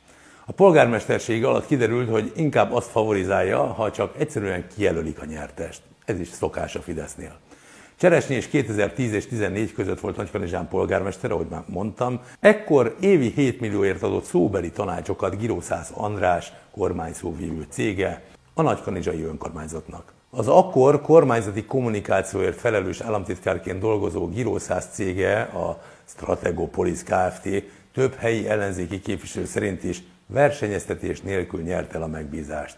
A 0.51 0.53
polgármesterség 0.53 1.45
alatt 1.45 1.67
kiderült, 1.67 2.11
hogy 2.11 2.33
inkább 2.37 2.73
azt 2.73 2.91
favorizálja, 2.91 3.63
ha 3.63 3.91
csak 3.91 4.15
egyszerűen 4.19 4.67
kijelölik 4.77 5.21
a 5.21 5.25
nyertest. 5.25 5.81
Ez 6.05 6.21
is 6.21 6.29
szokás 6.29 6.75
a 6.75 6.81
Fidesznél. 6.81 7.39
Cseresnyés 7.97 8.49
2010 8.49 9.13
és 9.13 9.25
2014 9.25 9.73
között 9.73 10.01
volt 10.01 10.17
Nagykanizsán 10.17 10.69
polgármester, 10.69 11.31
ahogy 11.31 11.47
már 11.51 11.63
mondtam. 11.67 12.21
Ekkor 12.41 12.97
évi 13.01 13.33
7 13.35 13.61
millióért 13.61 14.03
adott 14.03 14.25
szóbeli 14.25 14.71
tanácsokat 14.71 15.39
Girószász 15.39 15.91
András 15.95 16.53
kormányszóvívő 16.71 17.67
cége 17.71 18.23
a 18.55 18.63
Nagykanizsai 18.63 19.23
önkormányzatnak. 19.23 20.13
Az 20.31 20.49
akkor 20.49 21.01
kormányzati 21.01 21.65
kommunikációért 21.65 22.61
felelős 22.61 23.01
államtitkárként 23.01 23.79
dolgozó 23.79 24.29
Girószász 24.29 24.89
cége, 24.93 25.41
a 25.41 25.83
Strategopolis 26.05 27.03
Kft. 27.03 27.49
több 27.95 28.15
helyi 28.15 28.49
ellenzéki 28.49 29.01
képviselő 29.01 29.47
szerint 29.47 29.85
is 29.85 30.03
versenyeztetés 30.29 31.21
nélkül 31.21 31.63
nyert 31.63 31.95
el 31.95 32.03
a 32.03 32.07
megbízást. 32.07 32.77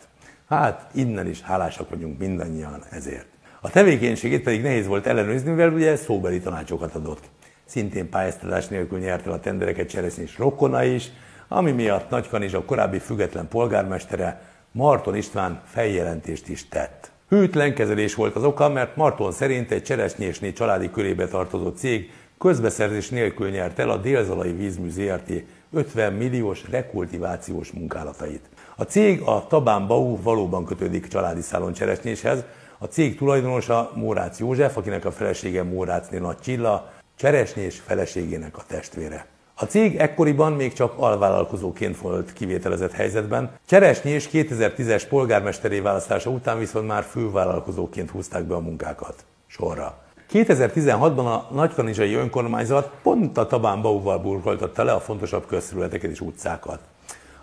Hát 0.48 0.90
innen 0.94 1.26
is 1.26 1.40
hálásak 1.40 1.90
vagyunk 1.90 2.18
mindannyian 2.18 2.82
ezért. 2.90 3.26
A 3.60 3.70
tevékenységét 3.70 4.42
pedig 4.42 4.62
nehéz 4.62 4.86
volt 4.86 5.06
ellenőrizni, 5.06 5.50
mivel 5.50 5.72
ugye 5.72 5.96
szóbeli 5.96 6.40
tanácsokat 6.40 6.94
adott. 6.94 7.24
Szintén 7.64 8.08
pályáztatás 8.08 8.68
nélkül 8.68 8.98
nyert 8.98 9.26
el 9.26 9.32
a 9.32 9.40
tendereket 9.40 9.88
Cseresznyés 9.88 10.38
rokona 10.38 10.84
is, 10.84 11.10
ami 11.48 11.70
miatt 11.70 12.12
a 12.12 12.64
korábbi 12.66 12.98
független 12.98 13.48
polgármestere 13.48 14.42
Marton 14.72 15.16
István 15.16 15.62
feljelentést 15.64 16.48
is 16.48 16.68
tett. 16.68 17.10
Hűtlen 17.28 17.74
kezelés 17.74 18.14
volt 18.14 18.36
az 18.36 18.44
oka, 18.44 18.68
mert 18.68 18.96
Marton 18.96 19.32
szerint 19.32 19.70
egy 19.70 19.82
Cseresznyésné 19.82 20.52
családi 20.52 20.90
körébe 20.90 21.26
tartozó 21.26 21.68
cég 21.68 22.12
közbeszerzés 22.38 23.08
nélkül 23.08 23.50
nyert 23.50 23.78
el 23.78 23.90
a 23.90 23.96
Délzalai 23.96 24.52
Vízmű 24.52 24.88
ZRT 24.88 25.32
50 25.72 26.12
milliós 26.12 26.62
rekultivációs 26.70 27.70
munkálatait. 27.70 28.48
A 28.76 28.82
cég 28.82 29.20
a 29.20 29.46
Tabán 29.46 29.86
Bau 29.86 30.22
valóban 30.22 30.64
kötődik 30.64 31.08
családi 31.08 31.40
szálon 31.40 31.72
cseresnyéshez. 31.72 32.44
A 32.78 32.84
cég 32.84 33.16
tulajdonosa 33.16 33.92
Mórác 33.94 34.38
József, 34.38 34.76
akinek 34.76 35.04
a 35.04 35.10
felesége 35.10 35.62
Mórácné 35.62 36.18
Nagy 36.18 36.38
Csilla, 36.38 36.90
cseresnyés 37.16 37.78
feleségének 37.78 38.56
a 38.56 38.62
testvére. 38.66 39.26
A 39.54 39.64
cég 39.64 39.96
ekkoriban 39.96 40.52
még 40.52 40.72
csak 40.72 40.92
alvállalkozóként 40.96 41.98
volt 41.98 42.32
kivételezett 42.32 42.92
helyzetben. 42.92 43.50
Cseresnyés 43.66 44.28
2010-es 44.32 45.04
polgármesteré 45.08 45.80
választása 45.80 46.30
után 46.30 46.58
viszont 46.58 46.86
már 46.86 47.02
fővállalkozóként 47.02 48.10
húzták 48.10 48.44
be 48.44 48.54
a 48.54 48.60
munkákat. 48.60 49.24
Sorra. 49.46 49.98
2016-ban 50.32 51.26
a 51.26 51.54
Nagykanizsai 51.54 52.14
önkormányzat 52.14 52.90
pont 53.02 53.38
a 53.38 53.46
Tabán 53.46 53.82
Bauval 53.82 54.18
burkoltatta 54.18 54.84
le 54.84 54.92
a 54.92 55.00
fontosabb 55.00 55.46
közterületeket 55.46 56.10
és 56.10 56.20
utcákat. 56.20 56.80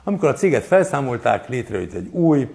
Amikor 0.03 0.29
a 0.29 0.33
céget 0.33 0.63
felszámolták, 0.63 1.49
létrejött 1.49 1.93
egy 1.93 2.07
új, 2.11 2.47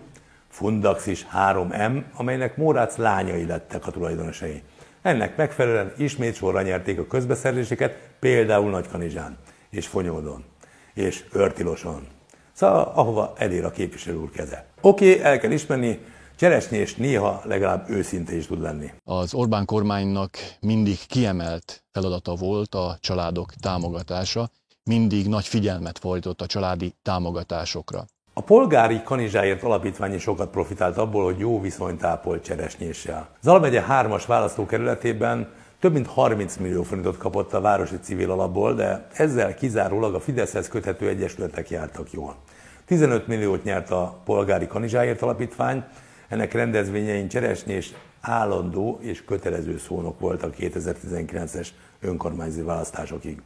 Fundaxis 0.49 1.27
3M, 1.37 2.03
amelynek 2.17 2.57
Mórác 2.57 2.97
lányai 2.97 3.47
lettek 3.47 3.87
a 3.87 3.91
tulajdonosai. 3.91 4.63
Ennek 5.03 5.37
megfelelően 5.37 5.93
ismét 5.97 6.35
sorra 6.35 6.63
nyerték 6.63 6.99
a 6.99 7.07
közbeszerzéseket, 7.07 7.97
például 8.21 8.71
Nagykanizsán, 8.71 9.37
és 9.71 9.87
Fonyódon, 9.87 10.45
és 10.95 11.25
Örtiloson. 11.33 12.07
Szóval 12.53 12.93
ahova 12.95 13.33
elér 13.37 13.65
a 13.65 13.71
képviselő 13.71 14.17
úr 14.17 14.31
keze. 14.31 14.65
Oké, 14.81 15.11
okay, 15.11 15.25
el 15.25 15.39
kell 15.39 15.51
ismerni, 15.51 15.99
Cseresnyés 16.37 16.95
néha 16.95 17.41
legalább 17.45 17.91
őszinte 17.91 18.37
is 18.37 18.47
tud 18.47 18.61
lenni. 18.61 18.91
Az 19.05 19.35
Orbán 19.35 19.65
kormánynak 19.65 20.31
mindig 20.61 20.99
kiemelt 21.07 21.85
feladata 21.93 22.35
volt 22.35 22.75
a 22.75 22.97
családok 23.01 23.53
támogatása, 23.53 24.51
mindig 24.85 25.29
nagy 25.29 25.47
figyelmet 25.47 25.99
fordított 25.99 26.41
a 26.41 26.47
családi 26.47 26.95
támogatásokra. 27.03 28.05
A 28.35 28.41
polgári 28.41 29.03
kanizsáért 29.05 29.63
alapítvány 29.63 30.15
is 30.15 30.23
sokat 30.23 30.51
profitált 30.51 30.97
abból, 30.99 31.25
hogy 31.25 31.39
jó 31.39 31.61
viszonyt 31.61 32.05
ápolt 32.05 32.45
cseresnyéssel. 32.45 33.29
Zalmegye 33.41 33.85
3-as 33.89 34.23
választókerületében 34.27 35.49
több 35.81 35.93
mint 35.93 36.07
30 36.07 36.57
millió 36.57 36.83
forintot 36.83 37.17
kapott 37.17 37.53
a 37.53 37.61
városi 37.61 37.99
civil 38.01 38.31
alapból, 38.31 38.75
de 38.75 39.07
ezzel 39.13 39.55
kizárólag 39.55 40.15
a 40.15 40.21
Fideszhez 40.21 40.69
köthető 40.69 41.09
egyesületek 41.09 41.71
jártak 41.71 42.13
jól. 42.13 42.37
15 42.87 43.27
milliót 43.27 43.65
nyert 43.65 43.91
a 43.91 44.21
polgári 44.25 44.67
kanizsáért 44.67 45.23
alapítvány, 45.23 45.85
ennek 46.33 46.53
rendezvényein 46.53 47.29
Cseresnyés 47.29 47.93
állandó 48.21 48.99
és 49.03 49.25
kötelező 49.25 49.79
szónok 49.79 50.21
volt 50.21 50.43
a 50.43 50.51
2019-es 50.51 51.69
önkormányzati 52.01 52.63
választásokig. 52.63 53.43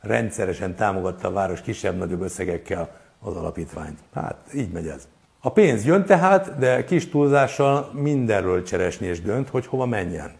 Rendszeresen 0.00 0.74
támogatta 0.74 1.28
a 1.28 1.32
város 1.32 1.60
kisebb-nagyobb 1.60 2.20
összegekkel 2.20 3.00
az 3.20 3.36
alapítványt. 3.36 3.98
Hát 4.14 4.36
így 4.54 4.72
megy 4.72 4.86
ez. 4.86 5.08
A 5.40 5.52
pénz 5.52 5.84
jön 5.84 6.04
tehát, 6.04 6.58
de 6.58 6.84
kis 6.84 7.08
túlzással 7.08 7.90
mindenről 7.92 8.62
Cseresnyés 8.62 9.20
dönt, 9.20 9.48
hogy 9.48 9.66
hova 9.66 9.86
menjen. 9.86 10.32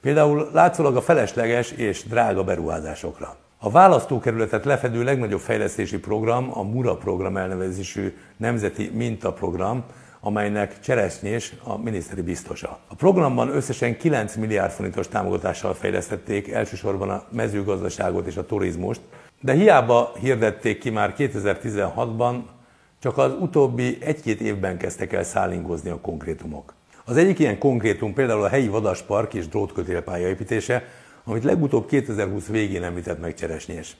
Például 0.00 0.50
látszólag 0.52 0.96
a 0.96 1.02
felesleges 1.02 1.70
és 1.70 2.04
drága 2.04 2.44
beruházásokra. 2.44 3.36
A 3.58 3.70
választókerületet 3.70 4.64
lefedő 4.64 5.04
legnagyobb 5.04 5.40
fejlesztési 5.40 5.98
program 5.98 6.50
a 6.58 6.62
MURA 6.62 6.96
program 6.96 7.36
elnevezésű 7.36 8.16
nemzeti 8.36 8.90
mintaprogram, 8.94 9.84
amelynek 10.20 10.80
Cseresznyés 10.80 11.52
a 11.62 11.78
miniszteri 11.78 12.22
biztosa. 12.22 12.78
A 12.88 12.94
programban 12.94 13.48
összesen 13.48 13.96
9 13.96 14.36
milliárd 14.36 14.72
forintos 14.72 15.08
támogatással 15.08 15.74
fejlesztették 15.74 16.48
elsősorban 16.48 17.10
a 17.10 17.24
mezőgazdaságot 17.32 18.26
és 18.26 18.36
a 18.36 18.46
turizmust, 18.46 19.00
de 19.40 19.52
hiába 19.52 20.12
hirdették 20.20 20.78
ki 20.78 20.90
már 20.90 21.14
2016-ban, 21.18 22.36
csak 22.98 23.18
az 23.18 23.32
utóbbi 23.40 23.98
egy-két 24.00 24.40
évben 24.40 24.78
kezdtek 24.78 25.12
el 25.12 25.24
szállingozni 25.24 25.90
a 25.90 26.00
konkrétumok. 26.00 26.74
Az 27.04 27.16
egyik 27.16 27.38
ilyen 27.38 27.58
konkrétum 27.58 28.14
például 28.14 28.42
a 28.42 28.48
helyi 28.48 28.68
vadaspark 28.68 29.34
és 29.34 29.48
drótkötélpálya 29.48 30.28
építése, 30.28 30.84
amit 31.24 31.44
legutóbb 31.44 31.86
2020 31.86 32.46
végén 32.46 32.82
említett 32.82 33.20
meg 33.20 33.34
Cseresnyés. 33.34 33.96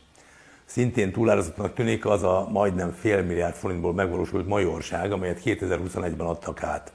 Szintén 0.72 1.12
túlárazatnak 1.12 1.74
tűnik 1.74 2.06
az 2.06 2.22
a 2.22 2.48
majdnem 2.50 2.92
fél 2.92 3.22
milliárd 3.22 3.54
forintból 3.54 3.94
megvalósult 3.94 4.46
majorság, 4.46 5.12
amelyet 5.12 5.40
2021-ben 5.44 6.26
adtak 6.26 6.62
át. 6.62 6.92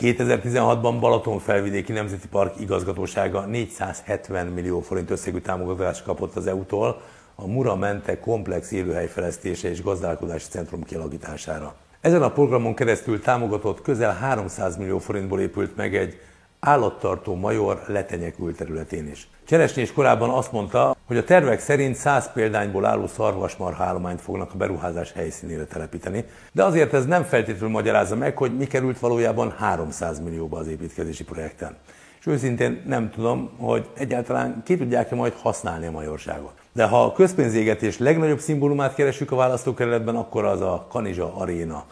2016-ban 0.00 0.96
Balaton 1.00 1.38
felvidéki 1.38 1.92
Nemzeti 1.92 2.28
Park 2.28 2.60
igazgatósága 2.60 3.40
470 3.40 4.46
millió 4.46 4.80
forint 4.80 5.10
összegű 5.10 5.38
támogatást 5.38 6.04
kapott 6.04 6.36
az 6.36 6.46
EU-tól 6.46 7.00
a 7.34 7.46
Mura 7.46 7.76
Mente 7.76 8.20
komplex 8.20 8.70
élőhelyfejlesztése 8.70 9.70
és 9.70 9.82
gazdálkodási 9.82 10.46
centrum 10.48 10.82
kialakítására. 10.82 11.74
Ezen 12.00 12.22
a 12.22 12.32
programon 12.32 12.74
keresztül 12.74 13.20
támogatott 13.20 13.82
közel 13.82 14.14
300 14.14 14.76
millió 14.76 14.98
forintból 14.98 15.40
épült 15.40 15.76
meg 15.76 15.96
egy 15.96 16.20
állattartó 16.60 17.34
major 17.34 17.82
letenyekült 17.86 18.56
területén 18.56 19.08
is. 19.08 19.28
Cseresnyés 19.44 19.92
korábban 19.92 20.30
azt 20.30 20.52
mondta, 20.52 20.93
hogy 21.06 21.16
a 21.16 21.24
tervek 21.24 21.60
szerint 21.60 21.96
100 21.96 22.32
példányból 22.32 22.84
álló 22.84 23.06
szarvasmarhállományt 23.06 24.20
fognak 24.20 24.52
a 24.52 24.56
beruházás 24.56 25.12
helyszínére 25.12 25.64
telepíteni, 25.64 26.24
de 26.52 26.64
azért 26.64 26.92
ez 26.92 27.06
nem 27.06 27.22
feltétlenül 27.22 27.68
magyarázza 27.68 28.16
meg, 28.16 28.36
hogy 28.36 28.56
mi 28.56 28.66
került 28.66 28.98
valójában 28.98 29.54
300 29.58 30.20
millióba 30.20 30.58
az 30.58 30.66
építkezési 30.66 31.24
projekten. 31.24 31.76
És 32.20 32.26
őszintén 32.26 32.82
nem 32.86 33.10
tudom, 33.10 33.50
hogy 33.58 33.88
egyáltalán 33.94 34.62
ki 34.64 34.76
tudják-e 34.76 35.14
majd 35.14 35.32
használni 35.32 35.86
a 35.86 35.90
majorságot. 35.90 36.52
De 36.72 36.84
ha 36.84 37.04
a 37.04 37.12
közpénzégetés 37.12 37.98
legnagyobb 37.98 38.38
szimbólumát 38.38 38.94
keresünk 38.94 39.32
a 39.32 39.36
választókerületben, 39.36 40.16
akkor 40.16 40.44
az 40.44 40.60
a 40.60 40.86
Kanizsa 40.90 41.34
Aréna. 41.36 41.84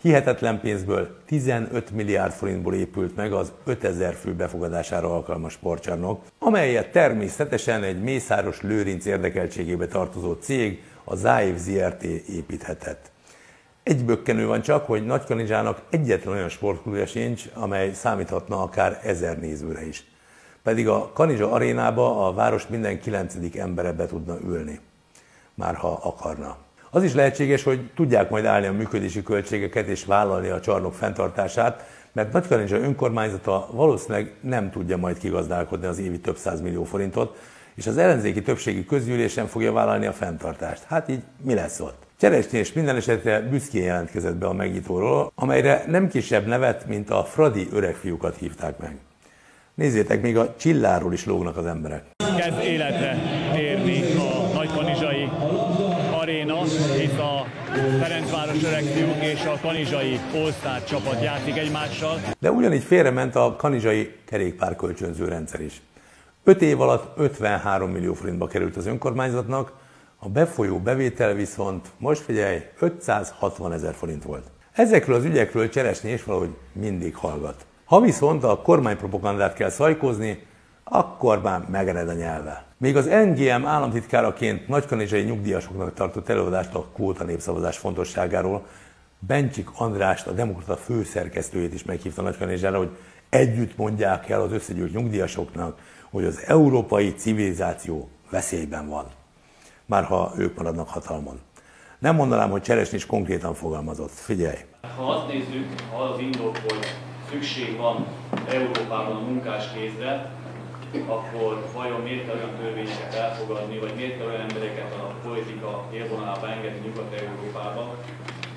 Hihetetlen 0.00 0.60
pénzből 0.60 1.16
15 1.26 1.90
milliárd 1.90 2.32
forintból 2.32 2.74
épült 2.74 3.16
meg 3.16 3.32
az 3.32 3.52
5000 3.64 4.14
fő 4.14 4.34
befogadására 4.34 5.14
alkalmas 5.14 5.52
sportcsarnok, 5.52 6.22
amelyet 6.38 6.92
természetesen 6.92 7.82
egy 7.82 8.02
Mészáros 8.02 8.62
Lőrinc 8.62 9.04
érdekeltségébe 9.04 9.86
tartozó 9.86 10.32
cég, 10.32 10.82
a 11.04 11.16
Záév 11.16 11.56
ZRT 11.56 12.02
építhetett. 12.28 13.10
Egy 13.82 14.04
bökkenő 14.04 14.46
van 14.46 14.62
csak, 14.62 14.86
hogy 14.86 15.06
Nagykanizsának 15.06 15.82
egyetlen 15.90 16.34
olyan 16.34 16.48
sportklubja 16.48 17.06
sincs, 17.06 17.44
amely 17.54 17.92
számíthatna 17.92 18.62
akár 18.62 19.00
ezer 19.04 19.38
nézőre 19.38 19.86
is. 19.86 20.04
Pedig 20.62 20.88
a 20.88 21.10
Kanizsa 21.12 21.52
arénába 21.52 22.26
a 22.26 22.32
város 22.32 22.66
minden 22.66 23.00
kilencedik 23.00 23.56
embere 23.56 23.92
be 23.92 24.06
tudna 24.06 24.38
ülni. 24.44 24.80
Már 25.54 25.74
ha 25.74 26.00
akarna. 26.02 26.65
Az 26.96 27.02
is 27.02 27.14
lehetséges, 27.14 27.62
hogy 27.62 27.90
tudják 27.94 28.30
majd 28.30 28.44
állni 28.44 28.66
a 28.66 28.72
működési 28.72 29.22
költségeket 29.22 29.86
és 29.86 30.04
vállalni 30.04 30.48
a 30.48 30.60
csarnok 30.60 30.94
fenntartását, 30.94 31.84
mert 32.12 32.32
Nagykanizsa 32.32 32.76
önkormányzata 32.76 33.68
valószínűleg 33.72 34.34
nem 34.40 34.70
tudja 34.70 34.96
majd 34.96 35.18
kigazdálkodni 35.18 35.86
az 35.86 35.98
évi 35.98 36.18
több 36.18 36.38
millió 36.62 36.84
forintot, 36.84 37.38
és 37.74 37.86
az 37.86 37.98
ellenzéki 37.98 38.42
többségi 38.42 38.84
közgyűlésen 38.84 39.46
fogja 39.46 39.72
vállalni 39.72 40.06
a 40.06 40.12
fenntartást. 40.12 40.82
Hát 40.86 41.08
így 41.08 41.22
mi 41.42 41.54
lesz 41.54 41.80
ott? 41.80 42.06
Cseresnyés 42.20 42.72
minden 42.72 42.96
esetre 42.96 43.40
büszkén 43.40 43.82
jelentkezett 43.82 44.36
be 44.36 44.46
a 44.46 44.52
megnyitóról, 44.52 45.32
amelyre 45.34 45.84
nem 45.86 46.08
kisebb 46.08 46.46
nevet, 46.46 46.86
mint 46.86 47.10
a 47.10 47.24
Fradi 47.24 47.68
öregfiúkat 47.72 48.36
hívták 48.36 48.78
meg. 48.78 48.96
Nézzétek, 49.74 50.22
még 50.22 50.36
a 50.36 50.54
csilláról 50.56 51.12
is 51.12 51.24
lógnak 51.24 51.56
az 51.56 51.66
emberek. 51.66 52.04
Kezd 52.36 52.62
életre 52.62 53.16
térni 53.54 54.02
a 54.16 54.54
nagykanizsai 54.54 55.28
aréna, 56.20 56.62
itt 57.02 57.18
a 57.18 57.46
Ferencváros 58.00 58.64
öregfiúk 58.64 59.22
és 59.22 59.44
kanizsai 59.60 60.20
All 60.34 60.80
csapat 60.84 61.22
játszik 61.22 61.56
egymással. 61.56 62.20
De 62.38 62.50
ugyanígy 62.50 62.82
félrement 62.82 63.34
a 63.34 63.56
kanizsai 63.56 64.14
kerékpárkölcsönző 64.24 65.28
rendszer 65.28 65.60
is. 65.60 65.82
5 66.44 66.62
év 66.62 66.80
alatt 66.80 67.18
53 67.18 67.90
millió 67.90 68.14
forintba 68.14 68.46
került 68.46 68.76
az 68.76 68.86
önkormányzatnak, 68.86 69.72
a 70.18 70.28
befolyó 70.28 70.78
bevétel 70.78 71.34
viszont, 71.34 71.86
most 71.98 72.20
figyelj, 72.20 72.62
560 72.78 73.72
ezer 73.72 73.94
forint 73.94 74.24
volt. 74.24 74.46
Ezekről 74.72 75.16
az 75.16 75.24
ügyekről 75.24 75.68
Cseresnyi 75.68 76.10
és 76.10 76.24
valahogy 76.24 76.54
mindig 76.72 77.16
hallgat. 77.16 77.66
Ha 77.84 78.00
viszont 78.00 78.44
a 78.44 78.62
kormánypropagandát 78.62 79.54
kell 79.54 79.70
szajkozni, 79.70 80.46
akkor 80.84 81.42
már 81.42 81.64
megered 81.70 82.08
a 82.08 82.12
nyelve. 82.12 82.64
Még 82.78 82.96
az 82.96 83.04
NGM 83.04 83.66
államtitkáraként 83.66 84.68
nagykanizsai 84.68 85.22
nyugdíjasoknak 85.22 85.94
tartott 85.94 86.28
előadást 86.28 86.74
a 86.74 86.86
kvóta 86.94 87.24
népszavazás 87.24 87.78
fontosságáról, 87.78 88.66
Bencsik 89.18 89.68
Andrást, 89.74 90.26
a 90.26 90.32
Demokrata 90.32 90.76
főszerkesztőjét 90.76 91.74
is 91.74 91.84
meghívta 91.84 92.22
Nagykanizsára, 92.22 92.78
hogy 92.78 92.96
együtt 93.28 93.76
mondják 93.76 94.28
el 94.28 94.40
az 94.40 94.52
összegyűlt 94.52 94.92
nyugdíjasoknak, 94.92 95.78
hogy 96.10 96.24
az 96.24 96.42
európai 96.46 97.14
civilizáció 97.14 98.08
veszélyben 98.30 98.88
van. 98.88 99.06
Már 99.86 100.04
ha 100.04 100.32
ők 100.36 100.56
maradnak 100.56 100.88
hatalmon. 100.88 101.40
Nem 101.98 102.14
mondanám, 102.14 102.50
hogy 102.50 102.62
Cseresny 102.62 102.94
is 102.94 103.06
konkrétan 103.06 103.54
fogalmazott. 103.54 104.10
Figyelj! 104.10 104.56
Ha 104.96 105.10
azt 105.10 105.28
nézzük, 105.28 105.66
ha 105.92 106.02
az 106.02 106.18
indok, 106.18 106.56
hogy 106.56 106.86
szükség 107.30 107.76
van 107.76 108.06
Európában 108.48 109.16
a 109.16 109.20
munkáskézre, 109.20 110.30
akkor 111.06 111.66
vajon 111.74 112.00
miért 112.00 112.26
kell 112.26 112.36
olyan 112.36 112.56
törvényeket 112.60 113.14
elfogadni, 113.14 113.78
vagy 113.78 113.92
miért 113.96 114.18
kell 114.18 114.26
olyan 114.26 114.40
embereket 114.40 114.92
a 114.92 115.14
politika 115.28 115.88
élvonalába 115.92 116.48
engedni 116.48 116.88
Nyugat-Európába, 116.88 117.94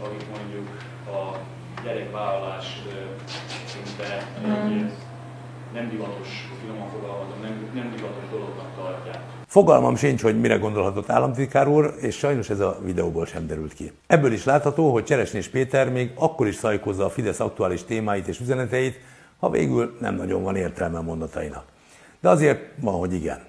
akik 0.03 0.27
mondjuk 0.37 0.67
a 1.07 1.37
gyerekvállalás 1.83 2.81
szinte 3.65 4.27
egy 4.43 4.91
nem 5.73 5.89
divatos, 5.89 6.27
finoman 6.61 6.89
fogalmazom, 6.89 7.39
nem, 7.41 7.69
nem 7.73 7.93
divatos 7.95 8.29
dolognak 8.31 8.67
tartják. 8.75 9.23
Fogalmam 9.47 9.95
sincs, 9.95 10.21
hogy 10.21 10.39
mire 10.39 10.55
gondolhatott 10.55 11.09
államtitkár 11.09 11.67
úr, 11.67 11.93
és 12.01 12.17
sajnos 12.17 12.49
ez 12.49 12.59
a 12.59 12.77
videóból 12.83 13.25
sem 13.25 13.47
derült 13.47 13.73
ki. 13.73 13.91
Ebből 14.07 14.31
is 14.31 14.43
látható, 14.43 14.91
hogy 14.91 15.03
Cseresnés 15.03 15.47
Péter 15.47 15.91
még 15.91 16.11
akkor 16.15 16.47
is 16.47 16.55
szajkozza 16.55 17.05
a 17.05 17.09
Fidesz 17.09 17.39
aktuális 17.39 17.83
témáit 17.83 18.27
és 18.27 18.39
üzeneteit, 18.39 18.99
ha 19.39 19.49
végül 19.49 19.97
nem 19.99 20.15
nagyon 20.15 20.43
van 20.43 20.55
értelme 20.55 20.97
a 20.97 21.01
mondatainak. 21.01 21.63
De 22.19 22.29
azért 22.29 22.59
van, 22.81 22.93
hogy 22.93 23.13
igen. 23.13 23.39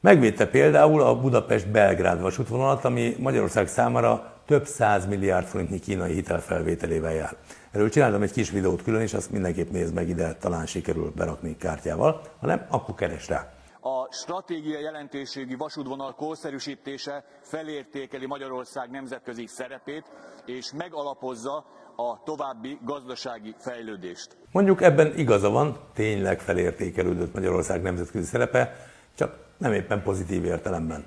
Megvédte 0.00 0.46
például 0.46 1.02
a 1.02 1.20
Budapest-Belgrád 1.20 2.20
vasútvonalat, 2.20 2.84
ami 2.84 3.16
Magyarország 3.18 3.68
számára 3.68 4.32
több 4.50 4.66
száz 4.66 5.06
milliárd 5.06 5.46
forintnyi 5.46 5.78
kínai 5.78 6.12
hitelfelvételével 6.12 7.12
jár. 7.12 7.36
Erről 7.70 7.88
csináltam 7.88 8.22
egy 8.22 8.32
kis 8.32 8.50
videót 8.50 8.82
külön, 8.82 9.00
és 9.00 9.14
azt 9.14 9.30
mindenképp 9.30 9.70
nézd 9.70 9.94
meg 9.94 10.08
ide, 10.08 10.34
talán 10.34 10.66
sikerül 10.66 11.12
berakni 11.16 11.56
kártyával, 11.56 12.20
hanem 12.40 12.66
akkor 12.68 12.94
keres 12.94 13.28
rá. 13.28 13.52
A 13.80 14.12
stratégiai 14.12 14.82
jelentőségi 14.82 15.54
vasútvonal 15.54 16.14
korszerűsítése 16.14 17.24
felértékeli 17.42 18.26
Magyarország 18.26 18.90
nemzetközi 18.90 19.46
szerepét, 19.46 20.04
és 20.46 20.72
megalapozza 20.76 21.64
a 21.96 22.22
további 22.24 22.78
gazdasági 22.84 23.54
fejlődést. 23.58 24.36
Mondjuk 24.52 24.82
ebben 24.82 25.12
igaza 25.16 25.50
van, 25.50 25.76
tényleg 25.94 26.40
felértékelődött 26.40 27.34
Magyarország 27.34 27.82
nemzetközi 27.82 28.24
szerepe, 28.24 28.76
csak 29.14 29.36
nem 29.58 29.72
éppen 29.72 30.02
pozitív 30.02 30.44
értelemben. 30.44 31.04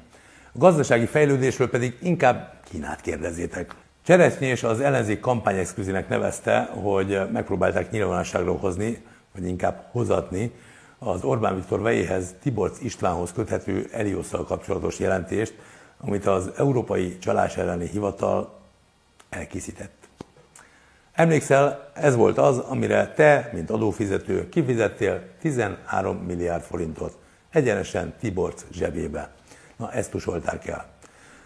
A 0.56 0.58
gazdasági 0.58 1.06
fejlődésről 1.06 1.70
pedig 1.70 1.98
inkább 2.02 2.54
Kínát 2.64 3.02
kérdezzétek. 3.02 3.76
Cseresznyi 4.04 4.48
és 4.48 4.64
az 4.64 4.80
ellenzék 4.80 5.20
kampányexkluzinek 5.20 6.10
nevezte, 6.10 6.70
hogy 6.74 7.20
megpróbálták 7.32 7.92
nyilvánosságra 7.92 8.52
hozni, 8.52 9.04
vagy 9.34 9.48
inkább 9.48 9.88
hozatni 9.92 10.52
az 11.00 11.24
Orbán 11.24 11.56
Viktor 11.56 11.82
vejéhez 11.82 12.36
Tiborc 12.42 12.82
Istvánhoz 12.82 13.32
köthető 13.32 13.90
Eliosszal 13.92 14.44
kapcsolatos 14.44 15.00
jelentést, 15.00 15.54
amit 15.98 16.26
az 16.26 16.52
Európai 16.58 17.18
Csalás 17.18 17.58
elleni 17.58 17.88
Hivatal 17.88 18.60
elkészített. 19.30 20.08
Emlékszel, 21.14 21.92
ez 21.94 22.16
volt 22.16 22.38
az, 22.38 22.58
amire 22.58 23.14
te, 23.14 23.50
mint 23.54 23.70
adófizető 23.70 24.50
kifizettél 24.50 25.22
13 25.42 26.18
milliárd 26.18 26.64
forintot, 26.64 27.18
egyenesen 27.50 28.14
Tiborc 28.20 28.66
zsebébe. 28.72 29.32
Na, 29.78 29.92
ezt 29.92 30.12
tusolták 30.12 30.68
el. 30.68 30.86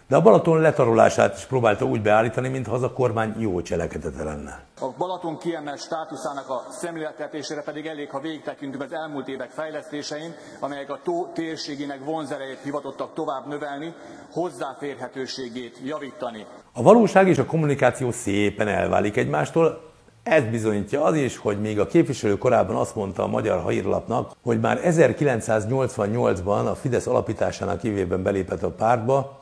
De 0.08 0.16
a 0.16 0.20
Balaton 0.20 0.60
letarolását 0.60 1.36
is 1.36 1.44
próbálta 1.44 1.84
úgy 1.84 2.02
beállítani, 2.02 2.48
mintha 2.48 2.74
az 2.74 2.82
a 2.82 2.92
kormány 2.92 3.34
jó 3.38 3.62
cselekedete 3.62 4.24
lenne. 4.24 4.60
A 4.80 4.86
Balaton 4.98 5.38
kiemelt 5.38 5.80
státuszának 5.80 6.48
a 6.48 6.66
szemléltetésére 6.70 7.62
pedig 7.62 7.86
elég, 7.86 8.10
ha 8.10 8.20
végigtekintünk 8.20 8.82
az 8.82 8.92
elmúlt 8.92 9.28
évek 9.28 9.50
fejlesztésein, 9.50 10.34
amelyek 10.60 10.90
a 10.90 11.00
tó 11.02 11.26
térségének 11.26 12.04
vonzerejét 12.04 12.58
hivatottak 12.62 13.14
tovább 13.14 13.46
növelni, 13.46 13.94
hozzáférhetőségét 14.32 15.78
javítani. 15.84 16.46
A 16.72 16.82
valóság 16.82 17.28
és 17.28 17.38
a 17.38 17.46
kommunikáció 17.46 18.10
szépen 18.10 18.68
elválik 18.68 19.16
egymástól, 19.16 19.87
ez 20.28 20.44
bizonyítja 20.44 21.04
az 21.04 21.16
is, 21.16 21.36
hogy 21.36 21.60
még 21.60 21.80
a 21.80 21.86
képviselő 21.86 22.38
korábban 22.38 22.76
azt 22.76 22.94
mondta 22.94 23.22
a 23.22 23.26
Magyar 23.26 23.70
Hírlapnak, 23.70 24.32
hogy 24.42 24.60
már 24.60 24.80
1988-ban 24.84 26.70
a 26.70 26.74
Fidesz 26.74 27.06
alapításának 27.06 27.82
évében 27.82 28.22
belépett 28.22 28.62
a 28.62 28.70
pártba, 28.70 29.40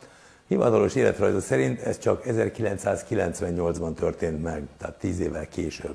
Hivatalos 0.49 0.95
életrajza 0.95 1.41
szerint 1.41 1.81
ez 1.81 1.99
csak 1.99 2.23
1998-ban 2.27 3.95
történt 3.95 4.43
meg, 4.43 4.63
tehát 4.79 4.99
10 4.99 5.21
évvel 5.21 5.49
később. 5.49 5.95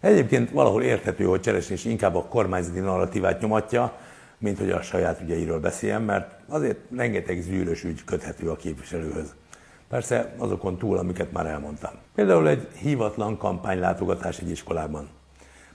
Egyébként 0.00 0.50
valahol 0.50 0.82
érthető, 0.82 1.24
hogy 1.24 1.40
Cseresnés 1.40 1.84
inkább 1.84 2.14
a 2.14 2.24
kormányzati 2.24 2.78
narratívát 2.78 3.40
nyomatja, 3.40 3.92
mint 4.38 4.58
hogy 4.58 4.70
a 4.70 4.82
saját 4.82 5.20
ügyeiről 5.20 5.60
beszéljen, 5.60 6.02
mert 6.02 6.34
azért 6.48 6.78
rengeteg 6.96 7.40
zűrös 7.40 7.84
ügy 7.84 8.04
köthető 8.04 8.50
a 8.50 8.56
képviselőhöz. 8.56 9.34
Persze 9.88 10.34
azokon 10.38 10.78
túl, 10.78 10.98
amiket 10.98 11.32
már 11.32 11.46
elmondtam. 11.46 11.90
Például 12.14 12.48
egy 12.48 12.68
hívatlan 12.78 13.36
kampánylátogatás 13.36 14.38
egy 14.38 14.50
iskolában. 14.50 15.08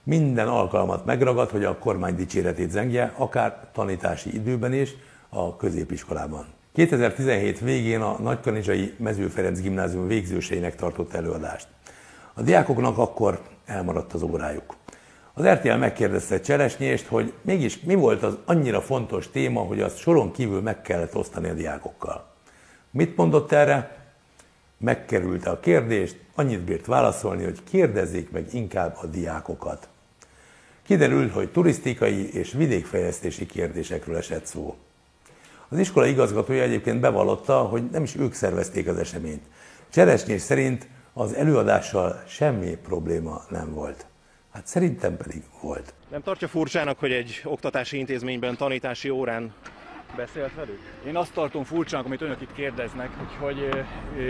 Minden 0.03 0.47
alkalmat 0.47 1.05
megragad, 1.05 1.49
hogy 1.49 1.63
a 1.63 1.77
kormány 1.77 2.15
dicséretét 2.15 2.71
zengje, 2.71 3.13
akár 3.17 3.67
tanítási 3.73 4.33
időben 4.33 4.73
is, 4.73 4.95
a 5.29 5.55
középiskolában. 5.55 6.45
2017 6.73 7.59
végén 7.59 8.01
a 8.01 8.17
Nagykanizsai 8.19 8.93
Mező 8.97 9.31
gimnázium 9.61 10.07
végzőseinek 10.07 10.75
tartott 10.75 11.13
előadást. 11.13 11.67
A 12.33 12.41
diákoknak 12.41 12.97
akkor 12.97 13.41
elmaradt 13.65 14.13
az 14.13 14.21
órájuk. 14.21 14.75
Az 15.33 15.45
RTL 15.45 15.73
megkérdezte 15.73 16.39
Cseresnyést, 16.39 17.07
hogy 17.07 17.33
mégis 17.41 17.79
mi 17.79 17.95
volt 17.95 18.23
az 18.23 18.37
annyira 18.45 18.81
fontos 18.81 19.29
téma, 19.29 19.61
hogy 19.61 19.81
azt 19.81 19.97
soron 19.97 20.31
kívül 20.31 20.61
meg 20.61 20.81
kellett 20.81 21.15
osztani 21.15 21.49
a 21.49 21.53
diákokkal. 21.53 22.25
Mit 22.91 23.15
mondott 23.15 23.51
erre? 23.51 24.00
Megkerülte 24.81 25.49
a 25.49 25.59
kérdést, 25.59 26.15
annyit 26.35 26.59
bírt 26.59 26.85
válaszolni, 26.85 27.43
hogy 27.43 27.63
kérdezzék 27.63 28.31
meg 28.31 28.53
inkább 28.53 28.97
a 29.01 29.05
diákokat. 29.05 29.87
Kiderült, 30.83 31.31
hogy 31.33 31.51
turisztikai 31.51 32.33
és 32.33 32.51
vidékfejlesztési 32.51 33.45
kérdésekről 33.45 34.17
esett 34.17 34.45
szó. 34.45 34.75
Az 35.69 35.77
iskola 35.77 36.05
igazgatója 36.05 36.63
egyébként 36.63 36.99
bevallotta, 36.99 37.61
hogy 37.61 37.83
nem 37.91 38.03
is 38.03 38.15
ők 38.15 38.33
szervezték 38.33 38.87
az 38.87 38.97
eseményt. 38.97 39.43
Cseresnyés 39.89 40.41
szerint 40.41 40.87
az 41.13 41.33
előadással 41.33 42.23
semmi 42.27 42.77
probléma 42.83 43.41
nem 43.49 43.73
volt. 43.73 44.05
Hát 44.53 44.67
szerintem 44.67 45.17
pedig 45.17 45.43
volt. 45.61 45.93
Nem 46.09 46.21
tartja 46.21 46.47
furcsának, 46.47 46.99
hogy 46.99 47.11
egy 47.11 47.41
oktatási 47.43 47.97
intézményben 47.97 48.57
tanítási 48.57 49.09
órán 49.09 49.53
beszélt 50.15 50.55
velük? 50.55 50.79
Én 51.07 51.15
azt 51.15 51.33
tartom 51.33 51.63
furcsának, 51.63 52.05
amit 52.05 52.21
önök 52.21 52.41
itt 52.41 52.53
kérdeznek, 52.53 53.09
hogy 53.39 53.85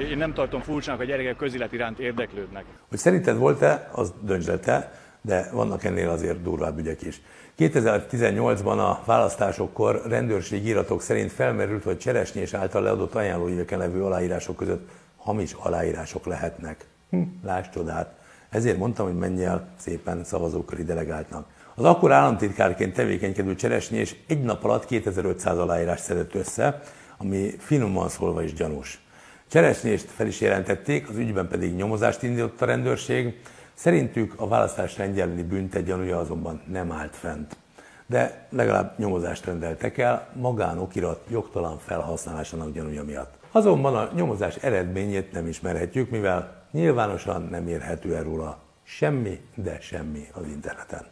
én 0.10 0.18
nem 0.18 0.34
tartom 0.34 0.62
furcsának, 0.62 1.00
hogy 1.00 1.10
a 1.10 1.12
gyerekek 1.12 1.36
közélet 1.36 1.74
iránt 1.74 2.00
érdeklődnek. 2.00 2.66
Hogy 2.90 2.98
szerinted 2.98 3.38
volt-e, 3.38 3.90
az 3.92 4.14
döntsd 4.22 4.60
te, 4.60 4.92
de 5.22 5.50
vannak 5.52 5.84
ennél 5.84 6.10
azért 6.10 6.42
durvább 6.42 6.78
ügyek 6.78 7.02
is. 7.02 7.22
2018-ban 7.58 8.78
a 8.78 9.04
választásokkor 9.06 10.02
rendőrségi 10.08 10.68
iratok 10.68 11.02
szerint 11.02 11.32
felmerült, 11.32 11.84
hogy 11.84 11.98
Cseresnyés 11.98 12.54
által 12.54 12.82
leadott 12.82 13.16
ajánlóíveken 13.16 13.80
levő 13.80 14.04
aláírások 14.04 14.56
között 14.56 14.90
hamis 15.18 15.54
aláírások 15.54 16.26
lehetnek. 16.26 16.86
Hm, 17.10 17.22
lásd 17.44 17.72
csodát. 17.72 18.20
Ezért 18.50 18.78
mondtam, 18.78 19.06
hogy 19.06 19.18
menj 19.18 19.46
el 19.46 19.68
szépen 19.78 20.24
szavazóköri 20.24 20.84
delegáltnak. 20.84 21.46
Az 21.76 21.84
akkor 21.84 22.12
államtitkárként 22.12 22.94
tevékenykedő 22.94 23.56
Cseresnyés 23.56 24.16
egy 24.28 24.42
nap 24.42 24.64
alatt 24.64 24.86
2500 24.86 25.58
aláírást 25.58 26.04
szedett 26.04 26.36
össze, 26.36 26.82
ami 27.18 27.56
finoman 27.58 28.10
szólva 28.10 28.44
is 28.44 28.54
gyanús. 28.54 29.00
Cseresnyést 29.48 30.10
fel 30.10 30.28
is 30.28 30.42
jelentették, 30.42 31.10
az 31.10 31.16
ügyben 31.16 31.48
pedig 31.48 31.76
nyomozást 31.76 32.24
indított 32.24 32.62
a 32.62 32.66
rendőrség, 32.66 33.42
Szerintük 33.82 34.34
a 34.36 34.48
választás 34.48 34.98
rendjeleni 34.98 35.44
büntet 35.44 35.84
gyanúja 35.84 36.20
azonban 36.20 36.62
nem 36.68 36.92
állt 36.92 37.16
fent. 37.16 37.58
De 38.06 38.48
legalább 38.50 39.00
nyomozást 39.00 39.46
rendeltek 39.46 39.98
el 39.98 40.28
magánokirat 40.34 41.26
jogtalan 41.30 41.78
felhasználásának 41.78 42.72
gyanúja 42.72 43.04
miatt. 43.04 43.34
Azonban 43.52 43.96
a 43.96 44.10
nyomozás 44.16 44.56
eredményét 44.56 45.32
nem 45.32 45.48
ismerhetjük, 45.48 46.10
mivel 46.10 46.66
nyilvánosan 46.72 47.48
nem 47.50 47.68
érhető 47.68 48.16
el 48.16 48.24
róla 48.24 48.58
semmi, 48.84 49.42
de 49.56 49.78
semmi 49.80 50.28
az 50.34 50.48
interneten. 50.48 51.11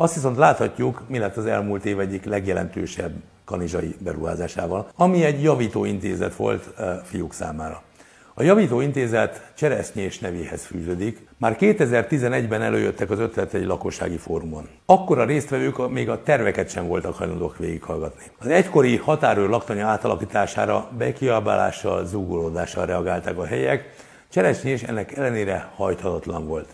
Azt 0.00 0.14
viszont 0.14 0.36
láthatjuk, 0.36 1.02
mi 1.06 1.18
lett 1.18 1.36
az 1.36 1.46
elmúlt 1.46 1.84
év 1.84 2.00
egyik 2.00 2.24
legjelentősebb 2.24 3.12
kanizsai 3.44 3.96
beruházásával, 3.98 4.88
ami 4.96 5.24
egy 5.24 5.42
javító 5.42 5.84
intézet 5.84 6.34
volt 6.34 6.68
eh, 6.78 6.98
fiúk 7.04 7.32
számára. 7.32 7.82
A 8.34 8.42
javító 8.42 8.80
intézet 8.80 9.52
Cseresznyés 9.54 10.18
nevéhez 10.18 10.64
fűződik. 10.64 11.26
Már 11.38 11.56
2011-ben 11.60 12.62
előjöttek 12.62 13.10
az 13.10 13.18
ötlet 13.18 13.54
egy 13.54 13.66
lakossági 13.66 14.16
fórumon. 14.16 14.68
Akkor 14.86 15.18
a 15.18 15.24
résztvevők 15.24 15.90
még 15.90 16.08
a 16.08 16.22
terveket 16.22 16.70
sem 16.70 16.86
voltak 16.86 17.14
hajlandók 17.14 17.58
végighallgatni. 17.58 18.24
Az 18.38 18.46
egykori 18.46 18.96
határőr 18.96 19.48
laktanya 19.48 19.86
átalakítására 19.86 20.88
bekiabálással, 20.98 22.06
zúgolódással 22.06 22.86
reagáltak 22.86 23.38
a 23.38 23.46
helyek, 23.46 23.94
Cseresznyés 24.28 24.82
ennek 24.82 25.16
ellenére 25.16 25.70
hajthatatlan 25.76 26.46
volt. 26.46 26.68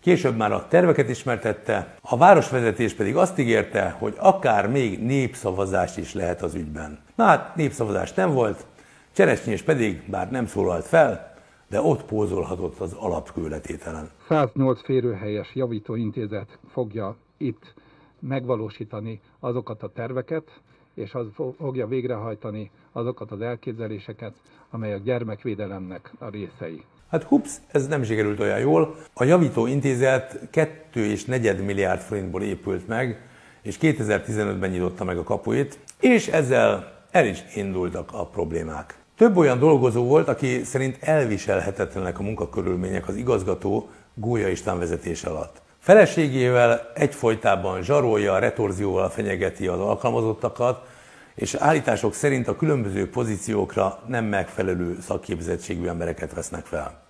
Később 0.00 0.36
már 0.36 0.52
a 0.52 0.66
terveket 0.68 1.08
ismertette, 1.08 1.94
a 2.00 2.16
városvezetés 2.16 2.94
pedig 2.94 3.16
azt 3.16 3.38
ígérte, 3.38 3.96
hogy 3.98 4.14
akár 4.18 4.68
még 4.68 5.02
népszavazás 5.02 5.96
is 5.96 6.14
lehet 6.14 6.42
az 6.42 6.54
ügyben. 6.54 6.98
Na 7.14 7.24
hát 7.24 7.56
népszavazás 7.56 8.12
nem 8.12 8.32
volt, 8.32 8.66
Cseresnyés 9.12 9.62
pedig, 9.62 10.10
bár 10.10 10.30
nem 10.30 10.46
szólalt 10.46 10.84
fel, 10.84 11.34
de 11.68 11.80
ott 11.80 12.04
pózolhatott 12.04 12.78
az 12.78 12.92
alapkőletételen. 12.92 14.10
108 14.28 14.82
férőhelyes 14.82 15.54
javítóintézet 15.54 16.58
fogja 16.72 17.16
itt 17.36 17.74
megvalósítani 18.18 19.20
azokat 19.40 19.82
a 19.82 19.92
terveket, 19.92 20.60
és 20.94 21.14
az 21.14 21.26
fogja 21.58 21.86
végrehajtani 21.86 22.70
azokat 22.92 23.30
az 23.30 23.40
elképzeléseket, 23.40 24.34
amelyek 24.70 25.02
gyermekvédelemnek 25.02 26.12
a 26.18 26.28
részei. 26.28 26.84
Hát 27.10 27.22
hups, 27.22 27.50
ez 27.72 27.86
nem 27.86 28.02
sikerült 28.02 28.40
olyan 28.40 28.58
jól. 28.58 28.96
A 29.14 29.24
javító 29.24 29.66
intézet 29.66 30.38
2 30.50 31.04
és 31.04 31.24
4 31.24 31.64
milliárd 31.64 32.00
forintból 32.00 32.42
épült 32.42 32.88
meg, 32.88 33.20
és 33.62 33.78
2015-ben 33.80 34.70
nyitotta 34.70 35.04
meg 35.04 35.18
a 35.18 35.22
kapuit, 35.22 35.78
és 36.00 36.26
ezzel 36.26 36.98
el 37.10 37.26
is 37.26 37.44
indultak 37.54 38.10
a 38.12 38.26
problémák. 38.26 38.94
Több 39.16 39.36
olyan 39.36 39.58
dolgozó 39.58 40.04
volt, 40.04 40.28
aki 40.28 40.64
szerint 40.64 40.96
elviselhetetlenek 41.00 42.18
a 42.18 42.22
munkakörülmények 42.22 43.08
az 43.08 43.16
igazgató 43.16 43.88
Gólya 44.14 44.48
István 44.48 44.78
vezetés 44.78 45.24
alatt. 45.24 45.62
Feleségével 45.78 46.90
egyfolytában 46.94 47.82
zsarolja, 47.82 48.38
retorzióval 48.38 49.08
fenyegeti 49.08 49.66
az 49.66 49.78
alkalmazottakat, 49.78 50.86
és 51.34 51.54
állítások 51.54 52.14
szerint 52.14 52.48
a 52.48 52.56
különböző 52.56 53.10
pozíciókra 53.10 54.02
nem 54.06 54.24
megfelelő 54.24 54.98
szakképzettségű 55.00 55.86
embereket 55.86 56.34
vesznek 56.34 56.66
fel. 56.66 57.02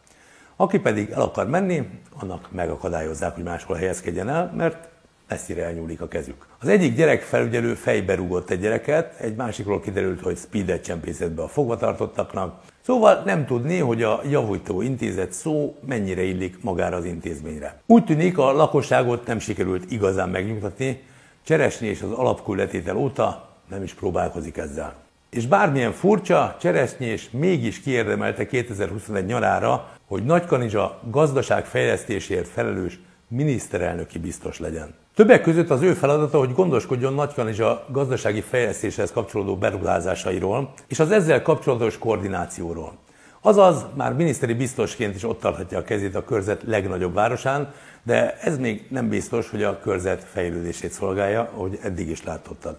Aki 0.57 0.79
pedig 0.79 1.11
el 1.11 1.21
akar 1.21 1.49
menni, 1.49 1.89
annak 2.19 2.49
megakadályozzák, 2.53 3.35
hogy 3.35 3.45
máshol 3.45 3.77
helyezkedjen 3.77 4.29
el, 4.29 4.53
mert 4.57 4.89
messzire 5.29 5.65
elnyúlik 5.65 6.01
a 6.01 6.09
kezük. 6.09 6.47
Az 6.61 6.69
egyik 6.69 6.95
gyerek 6.95 7.23
felügyelő 7.23 7.75
fejbe 7.75 8.15
rúgott 8.15 8.51
egy 8.51 8.61
gyereket, 8.61 9.21
egy 9.21 9.35
másikról 9.35 9.81
kiderült, 9.81 10.21
hogy 10.21 10.37
speedet 10.37 10.85
csempészett 10.85 11.31
be 11.31 11.43
a 11.43 11.49
fogvatartottaknak. 11.49 12.61
Szóval 12.81 13.23
nem 13.25 13.47
tudni, 13.47 13.79
hogy 13.79 14.03
a 14.03 14.21
javító 14.29 14.81
intézet 14.81 15.33
szó 15.33 15.77
mennyire 15.87 16.23
illik 16.23 16.63
magára 16.63 16.97
az 16.97 17.05
intézményre. 17.05 17.81
Úgy 17.87 18.05
tűnik, 18.05 18.39
a 18.39 18.53
lakosságot 18.53 19.27
nem 19.27 19.39
sikerült 19.39 19.91
igazán 19.91 20.29
megnyugtatni, 20.29 21.03
Cseresni 21.43 21.87
és 21.87 22.03
az 22.03 22.11
alapkülletétel 22.11 22.97
óta 22.97 23.50
nem 23.71 23.83
is 23.83 23.95
próbálkozik 23.95 24.57
ezzel. 24.57 24.95
És 25.31 25.47
bármilyen 25.47 25.93
furcsa, 25.93 26.57
Cseresznyés 26.61 27.31
mégis 27.31 27.81
kiérdemelte 27.81 28.47
2021 28.47 29.27
nyarára, 29.27 29.89
hogy 30.07 30.25
Nagykanizsa 30.25 31.01
gazdaságfejlesztésért 31.11 32.49
felelős 32.49 33.01
miniszterelnöki 33.29 34.19
biztos 34.19 34.59
legyen. 34.59 34.95
Többek 35.15 35.43
között 35.43 35.71
az 35.71 35.83
ő 35.83 35.93
feladata, 35.93 36.39
hogy 36.39 36.53
gondoskodjon 36.53 37.15
Nagykanizsa 37.15 37.87
gazdasági 37.89 38.41
fejlesztéshez 38.41 39.13
kapcsolódó 39.13 39.57
beruházásairól 39.57 40.73
és 40.87 40.99
az 40.99 41.11
ezzel 41.11 41.43
kapcsolatos 41.43 41.99
koordinációról. 41.99 42.93
Azaz 43.41 43.87
már 43.95 44.13
miniszteri 44.13 44.55
biztosként 44.55 45.15
is 45.15 45.25
ott 45.25 45.41
tarthatja 45.41 45.79
a 45.79 45.83
kezét 45.83 46.15
a 46.15 46.25
körzet 46.25 46.63
legnagyobb 46.67 47.15
városán, 47.15 47.73
de 48.03 48.39
ez 48.39 48.59
még 48.59 48.87
nem 48.91 49.09
biztos, 49.09 49.51
hogy 49.51 49.63
a 49.63 49.81
körzet 49.81 50.25
fejlődését 50.25 50.93
szolgálja, 50.93 51.51
ahogy 51.55 51.79
eddig 51.83 52.09
is 52.09 52.25
látottad. 52.25 52.79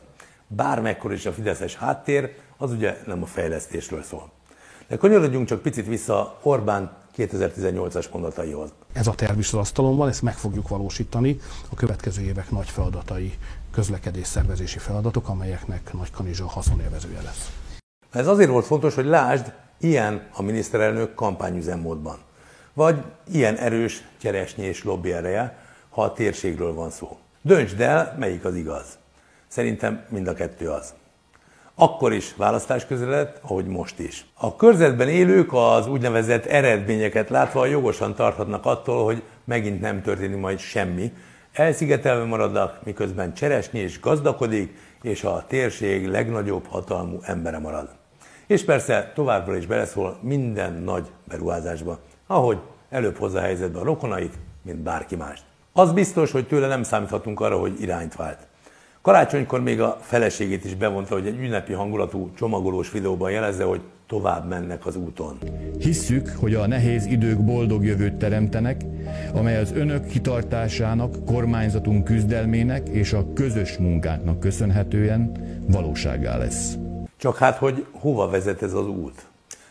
Bármekkor 0.55 1.13
is 1.13 1.25
a 1.25 1.31
fideszes 1.31 1.75
háttér, 1.75 2.35
az 2.57 2.71
ugye 2.71 2.97
nem 3.05 3.23
a 3.23 3.25
fejlesztésről 3.25 4.03
szól. 4.03 4.31
De 4.87 4.97
kanyarodjunk 4.97 5.47
csak 5.47 5.61
picit 5.61 5.87
vissza 5.87 6.39
Orbán 6.41 6.91
2018-as 7.17 8.11
mondataihoz. 8.11 8.73
Ez 8.93 9.07
a 9.07 9.13
terv 9.13 9.39
is 9.39 9.47
az 9.47 9.59
asztalon 9.59 9.97
van, 9.97 10.07
ezt 10.07 10.21
meg 10.21 10.33
fogjuk 10.33 10.67
valósítani. 10.67 11.39
A 11.69 11.75
következő 11.75 12.21
évek 12.21 12.51
nagy 12.51 12.69
feladatai, 12.69 13.33
közlekedés 13.71 14.27
szervezési 14.27 14.77
feladatok, 14.77 15.29
amelyeknek 15.29 15.93
Nagy 15.93 16.11
Kanizsa 16.11 16.47
haszonélvezője 16.47 17.21
lesz. 17.21 17.51
Ez 18.11 18.27
azért 18.27 18.49
volt 18.49 18.65
fontos, 18.65 18.95
hogy 18.95 19.05
lásd, 19.05 19.53
ilyen 19.79 20.27
a 20.33 20.41
miniszterelnök 20.41 21.13
kampányüzemmódban. 21.13 22.17
Vagy 22.73 23.03
ilyen 23.31 23.55
erős 23.55 24.03
cseresnyés 24.17 24.83
lobby 24.83 25.13
ereje, 25.13 25.57
ha 25.89 26.03
a 26.03 26.13
térségről 26.13 26.73
van 26.73 26.89
szó. 26.89 27.17
Döntsd 27.41 27.81
el, 27.81 28.15
melyik 28.19 28.45
az 28.45 28.55
igaz. 28.55 28.99
Szerintem 29.51 30.05
mind 30.09 30.27
a 30.27 30.33
kettő 30.33 30.69
az. 30.69 30.93
Akkor 31.75 32.13
is 32.13 32.35
választás 32.35 32.85
közeledett, 32.85 33.39
ahogy 33.41 33.65
most 33.65 33.99
is. 33.99 34.25
A 34.33 34.55
körzetben 34.55 35.09
élők 35.09 35.53
az 35.53 35.87
úgynevezett 35.87 36.45
eredményeket 36.45 37.29
látva 37.29 37.65
jogosan 37.65 38.15
tarthatnak 38.15 38.65
attól, 38.65 39.03
hogy 39.03 39.23
megint 39.43 39.81
nem 39.81 40.01
történik 40.01 40.37
majd 40.37 40.59
semmi. 40.59 41.13
Elszigetelve 41.53 42.23
maradnak, 42.23 42.79
miközben 42.83 43.33
cseresnyi 43.33 43.79
és 43.79 43.99
gazdakodik, 43.99 44.75
és 45.01 45.23
a 45.23 45.45
térség 45.47 46.07
legnagyobb 46.07 46.65
hatalmú 46.65 47.19
embere 47.21 47.59
marad. 47.59 47.89
És 48.47 48.65
persze 48.65 49.11
továbbra 49.15 49.55
is 49.55 49.65
beleszól 49.65 50.17
minden 50.21 50.73
nagy 50.73 51.11
beruházásba, 51.27 51.99
ahogy 52.27 52.59
előbb 52.89 53.17
hozza 53.17 53.39
helyzetbe 53.39 53.79
a 53.79 53.83
rokonait, 53.83 54.33
mint 54.61 54.79
bárki 54.79 55.15
mást. 55.15 55.43
Az 55.73 55.91
biztos, 55.91 56.31
hogy 56.31 56.47
tőle 56.47 56.67
nem 56.67 56.83
számíthatunk 56.83 57.39
arra, 57.39 57.59
hogy 57.59 57.81
irányt 57.81 58.15
vált. 58.15 58.49
Karácsonykor 59.01 59.61
még 59.61 59.81
a 59.81 59.97
feleségét 60.01 60.65
is 60.65 60.75
bevonta, 60.75 61.13
hogy 61.13 61.27
egy 61.27 61.39
ünnepi 61.39 61.73
hangulatú 61.73 62.31
csomagolós 62.35 62.91
videóban 62.91 63.31
jelezze, 63.31 63.63
hogy 63.63 63.81
tovább 64.07 64.47
mennek 64.47 64.85
az 64.85 64.95
úton. 64.95 65.37
Hisszük, 65.79 66.31
hogy 66.39 66.53
a 66.53 66.67
nehéz 66.67 67.05
idők 67.05 67.45
boldog 67.45 67.85
jövőt 67.85 68.13
teremtenek, 68.13 68.81
amely 69.33 69.57
az 69.57 69.71
önök 69.71 70.07
kitartásának, 70.07 71.25
kormányzatunk 71.25 72.03
küzdelmének 72.03 72.89
és 72.89 73.13
a 73.13 73.33
közös 73.33 73.77
munkánknak 73.77 74.39
köszönhetően 74.39 75.31
valóságá 75.67 76.37
lesz. 76.37 76.77
Csak 77.17 77.37
hát, 77.37 77.57
hogy 77.57 77.85
hova 77.91 78.29
vezet 78.29 78.61
ez 78.61 78.73
az 78.73 78.87
út? 78.87 79.25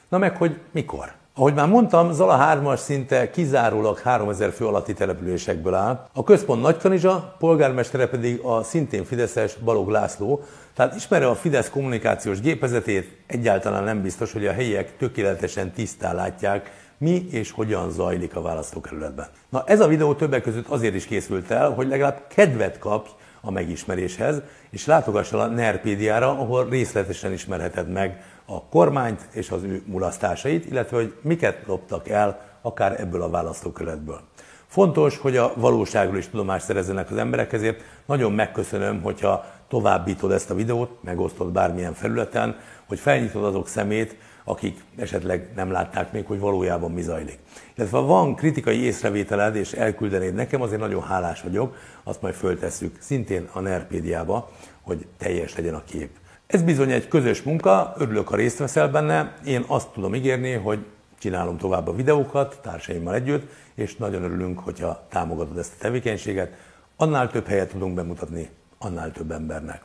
Na 0.08 0.18
meg, 0.18 0.36
hogy 0.36 0.58
mikor? 0.70 1.12
Ahogy 1.40 1.54
már 1.54 1.68
mondtam, 1.68 2.12
Zala 2.12 2.38
3-as 2.52 2.76
szinte 2.76 3.30
kizárólag 3.30 3.98
3000 3.98 4.50
fő 4.50 4.66
alatti 4.66 4.92
településekből 4.92 5.74
áll. 5.74 6.06
A 6.12 6.24
központ 6.24 6.62
Nagykanizsa, 6.62 7.36
polgármestere 7.38 8.08
pedig 8.08 8.40
a 8.40 8.62
szintén 8.62 9.04
Fideszes 9.04 9.54
Balog 9.54 9.88
László, 9.88 10.42
tehát 10.74 10.94
ismerve 10.94 11.28
a 11.28 11.34
Fidesz 11.34 11.70
kommunikációs 11.70 12.40
gépezetét, 12.40 13.16
egyáltalán 13.26 13.84
nem 13.84 14.02
biztos, 14.02 14.32
hogy 14.32 14.46
a 14.46 14.52
helyiek 14.52 14.96
tökéletesen 14.96 15.72
tisztán 15.72 16.14
látják, 16.14 16.70
mi 16.98 17.26
és 17.30 17.50
hogyan 17.50 17.90
zajlik 17.90 18.36
a 18.36 18.42
választókerületben. 18.42 19.26
Na 19.48 19.62
ez 19.66 19.80
a 19.80 19.88
videó 19.88 20.14
többek 20.14 20.42
között 20.42 20.68
azért 20.68 20.94
is 20.94 21.06
készült 21.06 21.50
el, 21.50 21.70
hogy 21.70 21.88
legalább 21.88 22.22
kedvet 22.28 22.78
kapj 22.78 23.10
a 23.40 23.50
megismeréshez, 23.50 24.42
és 24.70 24.86
látogass 24.86 25.32
el 25.32 25.40
a 25.40 25.46
Nerpédiára, 25.46 26.28
ahol 26.28 26.68
részletesen 26.68 27.32
ismerheted 27.32 27.88
meg 27.88 28.22
a 28.52 28.62
kormányt 28.70 29.28
és 29.32 29.50
az 29.50 29.62
ő 29.62 29.82
mulasztásait, 29.86 30.66
illetve 30.66 30.96
hogy 30.96 31.14
miket 31.22 31.66
loptak 31.66 32.08
el 32.08 32.40
akár 32.62 33.00
ebből 33.00 33.22
a 33.22 33.30
választókerületből. 33.30 34.20
Fontos, 34.66 35.18
hogy 35.18 35.36
a 35.36 35.52
valóságról 35.56 36.16
is 36.16 36.28
tudomást 36.28 36.64
szerezzenek 36.64 37.10
az 37.10 37.16
emberek, 37.16 37.52
ezért 37.52 37.82
nagyon 38.06 38.32
megköszönöm, 38.32 39.02
hogyha 39.02 39.44
továbbítod 39.68 40.32
ezt 40.32 40.50
a 40.50 40.54
videót, 40.54 41.02
megosztod 41.02 41.52
bármilyen 41.52 41.94
felületen, 41.94 42.56
hogy 42.86 42.98
felnyitod 42.98 43.44
azok 43.44 43.68
szemét, 43.68 44.16
akik 44.44 44.84
esetleg 44.96 45.52
nem 45.54 45.70
látták 45.70 46.12
még, 46.12 46.26
hogy 46.26 46.38
valójában 46.38 46.90
mi 46.90 47.02
zajlik. 47.02 47.38
Illetve 47.74 47.98
ha 47.98 48.04
van 48.04 48.34
kritikai 48.34 48.82
észrevételed 48.82 49.56
és 49.56 49.72
elküldenéd 49.72 50.34
nekem, 50.34 50.62
azért 50.62 50.80
nagyon 50.80 51.02
hálás 51.02 51.42
vagyok, 51.42 51.76
azt 52.04 52.22
majd 52.22 52.34
föltesszük 52.34 52.96
szintén 53.00 53.48
a 53.52 53.60
Nerpédiába, 53.60 54.50
hogy 54.80 55.06
teljes 55.18 55.56
legyen 55.56 55.74
a 55.74 55.84
kép. 55.84 56.10
Ez 56.50 56.62
bizony 56.62 56.90
egy 56.90 57.08
közös 57.08 57.42
munka, 57.42 57.94
örülök, 57.98 58.28
ha 58.28 58.36
részt 58.36 58.58
veszel 58.58 58.88
benne. 58.88 59.34
Én 59.44 59.64
azt 59.66 59.88
tudom 59.88 60.14
ígérni, 60.14 60.52
hogy 60.52 60.86
csinálom 61.18 61.56
tovább 61.56 61.88
a 61.88 61.94
videókat 61.94 62.58
társaimmal 62.62 63.14
együtt, 63.14 63.50
és 63.74 63.96
nagyon 63.96 64.22
örülünk, 64.22 64.58
hogyha 64.58 65.06
támogatod 65.08 65.58
ezt 65.58 65.72
a 65.78 65.80
tevékenységet. 65.80 66.52
Annál 66.96 67.30
több 67.30 67.46
helyet 67.46 67.70
tudunk 67.70 67.94
bemutatni, 67.94 68.48
annál 68.78 69.12
több 69.12 69.30
embernek. 69.30 69.82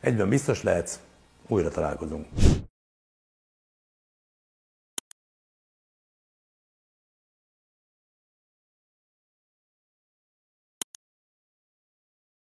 Egyben 0.00 0.28
biztos 0.28 0.62
lehetsz, 0.62 0.98
újra 1.48 1.68
találkozunk. 1.68 2.26